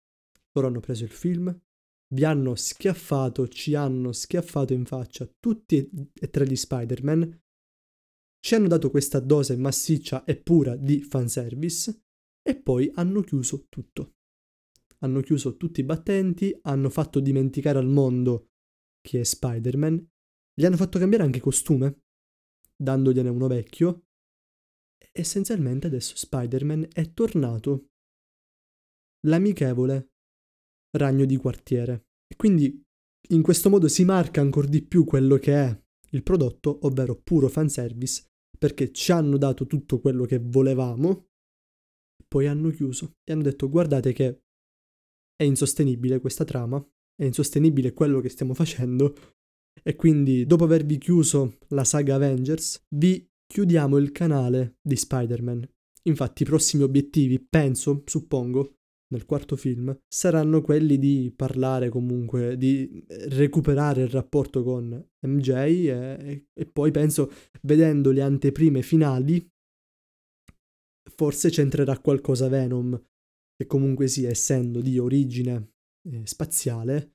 Loro 0.54 0.68
hanno 0.68 0.80
preso 0.80 1.04
il 1.04 1.12
film, 1.12 1.58
vi 2.14 2.24
hanno 2.24 2.56
schiaffato, 2.56 3.48
ci 3.48 3.74
hanno 3.74 4.12
schiaffato 4.12 4.74
in 4.74 4.86
faccia 4.86 5.30
tutti 5.40 5.90
e 6.14 6.30
tre 6.30 6.46
gli 6.46 6.56
Spider-Man 6.56 7.40
ci 8.42 8.56
hanno 8.56 8.68
dato 8.68 8.90
questa 8.90 9.20
dose 9.20 9.56
massiccia 9.56 10.24
e 10.24 10.36
pura 10.36 10.76
di 10.76 11.04
fanservice 11.04 12.06
e 12.42 12.56
poi 12.56 12.92
hanno 12.96 13.22
chiuso 13.22 13.68
tutto. 13.70 14.16
Hanno 15.04 15.22
chiuso 15.22 15.58
tutti 15.58 15.80
i 15.80 15.86
battenti, 15.86 16.58
hanno 16.62 16.90
fatto 16.90 17.20
dimenticare 17.20 17.80
al 17.80 17.88
mondo 17.88 18.50
chi 19.02 19.18
è 19.18 19.24
Spider-Man, 19.24 20.10
gli 20.54 20.66
hanno 20.66 20.78
fatto 20.78 21.00
cambiare 21.00 21.24
anche 21.24 21.40
costume, 21.40 22.04
dandogliene 22.76 23.30
uno 23.30 23.48
vecchio, 23.48 24.06
essenzialmente 25.12 25.88
adesso 25.88 26.16
Spider-Man 26.16 26.88
è 26.94 27.14
tornato 27.14 27.88
l'amichevole 29.28 30.12
ragno 30.98 31.26
di 31.26 31.36
quartiere. 31.38 32.06
E 32.28 32.36
quindi 32.36 32.82
in 33.30 33.42
questo 33.42 33.70
modo 33.70 33.88
si 33.88 34.04
marca 34.04 34.42
ancora 34.42 34.68
di 34.68 34.84
più 34.84 35.04
quello 35.04 35.38
che 35.38 35.54
è 35.54 35.84
il 36.12 36.24
prodotto, 36.24 36.86
ovvero 36.86 37.16
puro 37.16 37.48
fanservice, 37.48 38.26
perché 38.58 38.92
ci 38.92 39.12
hanno 39.12 39.38
dato 39.38 39.66
tutto 39.66 40.00
quello 40.00 40.26
che 40.26 40.40
volevamo, 40.40 41.30
poi 42.28 42.48
hanno 42.48 42.70
chiuso 42.70 43.14
e 43.24 43.34
hanno 43.34 43.42
detto 43.42 43.70
guardate 43.70 44.14
che 44.14 44.44
è 45.42 45.44
insostenibile 45.44 46.20
questa 46.20 46.46
trama, 46.46 46.80
è 47.16 47.26
insostenibile 47.26 47.94
quello 47.94 48.20
che 48.20 48.30
stiamo 48.30 48.54
facendo 48.54 49.16
e 49.82 49.96
quindi 49.96 50.46
dopo 50.46 50.66
avervi 50.66 51.00
chiuso 51.00 51.58
la 51.70 51.84
saga 51.84 52.16
Avengers 52.16 52.86
vi 52.96 53.28
chiudiamo 53.48 53.98
il 53.98 54.12
canale 54.12 54.78
di 54.82 54.96
Spider-Man. 54.96 55.68
Infatti 56.04 56.44
i 56.44 56.46
prossimi 56.46 56.84
obiettivi, 56.84 57.40
penso, 57.40 58.04
suppongo, 58.06 58.76
nel 59.12 59.26
quarto 59.26 59.56
film, 59.56 59.96
saranno 60.08 60.62
quelli 60.62 61.00
di 61.00 61.34
parlare 61.36 61.90
comunque, 61.90 62.56
di 62.56 63.04
recuperare 63.08 64.04
il 64.04 64.10
rapporto 64.10 64.64
con 64.64 65.10
MJ 65.26 65.50
e, 65.50 66.48
e 66.54 66.66
poi 66.68 66.92
penso, 66.92 67.32
vedendo 67.64 68.12
le 68.12 68.22
anteprime 68.22 68.84
finali, 68.84 69.46
forse 71.16 71.50
c'entrerà 71.50 72.00
qualcosa 72.00 72.48
Venom, 72.48 73.00
che 73.62 73.68
comunque 73.68 74.08
sia, 74.08 74.30
essendo 74.30 74.82
di 74.82 74.98
origine 74.98 75.74
eh, 76.10 76.26
spaziale, 76.26 77.14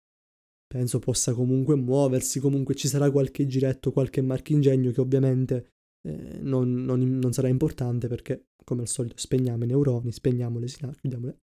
penso 0.67 1.01
possa 1.01 1.35
comunque 1.35 1.75
muoversi, 1.75 2.39
comunque 2.39 2.75
ci 2.75 2.87
sarà 2.87 3.11
qualche 3.11 3.47
giretto, 3.47 3.91
qualche 3.91 4.23
marchingegno 4.23 4.93
che 4.93 5.01
ovviamente 5.01 5.71
eh, 6.07 6.39
non, 6.41 6.73
non, 6.85 7.01
non, 7.19 7.33
sarà 7.33 7.49
importante 7.49 8.07
perché 8.07 8.47
come 8.65 8.83
al 8.83 8.89
solito 8.89 9.17
spegniamo 9.17 9.65
i 9.65 9.67
neuroni, 9.67 10.13
spegniamo 10.13 10.59
le 10.59 10.69
sinapsi, 10.69 11.01
chiudiamole 11.01 11.39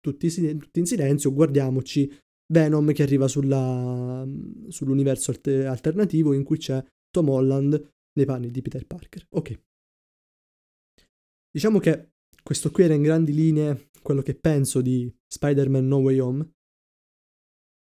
tutti, 0.00 0.28
tutti, 0.58 0.80
in 0.80 0.86
silenzio, 0.86 1.32
guardiamoci 1.32 2.12
Venom 2.52 2.92
che 2.92 3.02
arriva 3.02 3.28
sulla, 3.28 4.26
sull'universo 4.68 5.30
alter- 5.30 5.66
alternativo 5.66 6.34
in 6.34 6.42
cui 6.42 6.58
c'è 6.58 6.84
Tom 7.10 7.28
Holland 7.30 7.90
nei 8.14 8.26
panni 8.26 8.50
di 8.50 8.60
Peter 8.60 8.84
Parker. 8.86 9.26
Ok. 9.30 9.60
Diciamo 11.50 11.78
che 11.78 12.12
questo 12.42 12.70
qui 12.70 12.84
era 12.84 12.94
in 12.94 13.02
grandi 13.02 13.32
linee 13.32 13.90
quello 14.02 14.22
che 14.22 14.34
penso 14.34 14.80
di 14.80 15.12
Spider-Man 15.26 15.86
No 15.86 15.98
Way 15.98 16.18
Home. 16.18 16.50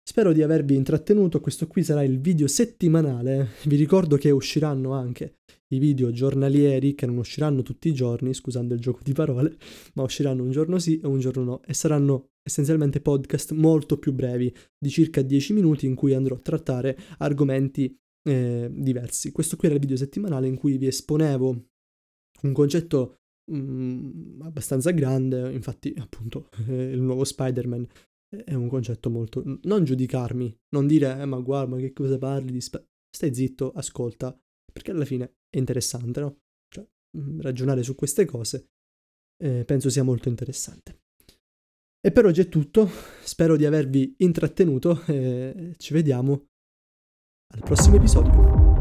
Spero 0.05 0.33
di 0.33 0.41
avervi 0.41 0.75
intrattenuto, 0.75 1.39
questo 1.39 1.67
qui 1.67 1.83
sarà 1.83 2.03
il 2.03 2.19
video 2.19 2.47
settimanale, 2.47 3.51
vi 3.65 3.77
ricordo 3.77 4.17
che 4.17 4.31
usciranno 4.31 4.91
anche 4.91 5.37
i 5.73 5.79
video 5.79 6.11
giornalieri 6.11 6.93
che 6.93 7.05
non 7.05 7.17
usciranno 7.17 7.61
tutti 7.61 7.87
i 7.87 7.93
giorni, 7.93 8.33
scusando 8.33 8.73
il 8.73 8.81
gioco 8.81 8.99
di 9.01 9.13
parole, 9.13 9.57
ma 9.93 10.03
usciranno 10.03 10.43
un 10.43 10.51
giorno 10.51 10.77
sì 10.77 10.99
e 10.99 11.07
un 11.07 11.19
giorno 11.19 11.43
no 11.43 11.63
e 11.63 11.73
saranno 11.73 12.31
essenzialmente 12.43 12.99
podcast 12.99 13.53
molto 13.53 13.97
più 13.97 14.11
brevi, 14.11 14.53
di 14.77 14.89
circa 14.89 15.21
10 15.21 15.53
minuti 15.53 15.85
in 15.85 15.95
cui 15.95 16.13
andrò 16.13 16.35
a 16.35 16.39
trattare 16.39 16.97
argomenti 17.19 17.97
eh, 18.27 18.69
diversi. 18.71 19.31
Questo 19.31 19.55
qui 19.55 19.67
era 19.67 19.75
il 19.75 19.81
video 19.81 19.97
settimanale 19.97 20.47
in 20.47 20.55
cui 20.55 20.77
vi 20.77 20.87
esponevo 20.87 21.65
un 22.41 22.51
concetto 22.51 23.19
mm, 23.51 24.41
abbastanza 24.41 24.91
grande, 24.91 25.51
infatti 25.51 25.93
appunto 25.97 26.49
eh, 26.67 26.91
il 26.93 27.01
nuovo 27.01 27.23
Spider-Man 27.23 27.87
è 28.45 28.53
un 28.53 28.67
concetto 28.67 29.09
molto... 29.09 29.43
non 29.63 29.83
giudicarmi, 29.83 30.57
non 30.69 30.87
dire 30.87 31.19
eh, 31.19 31.25
ma 31.25 31.39
guarda 31.39 31.75
ma 31.75 31.81
che 31.81 31.93
cosa 31.93 32.17
parli 32.17 32.51
di... 32.51 32.61
Sp-? 32.61 32.83
Stai 33.15 33.33
zitto, 33.33 33.71
ascolta, 33.71 34.35
perché 34.71 34.89
alla 34.89 35.05
fine 35.05 35.35
è 35.49 35.57
interessante, 35.57 36.19
no? 36.19 36.39
Cioè, 36.67 36.85
mm, 37.17 37.41
ragionare 37.41 37.83
su 37.83 37.93
queste 37.93 38.25
cose 38.25 38.69
eh, 39.43 39.63
penso 39.65 39.89
sia 39.89 40.03
molto 40.03 40.29
interessante. 40.29 41.01
E 42.05 42.11
per 42.11 42.25
oggi 42.25 42.41
è 42.41 42.49
tutto, 42.49 42.89
spero 43.23 43.55
di 43.55 43.65
avervi 43.65 44.15
intrattenuto 44.17 45.03
e 45.05 45.75
ci 45.77 45.93
vediamo 45.93 46.47
al 47.53 47.61
prossimo 47.61 47.95
episodio. 47.95 48.72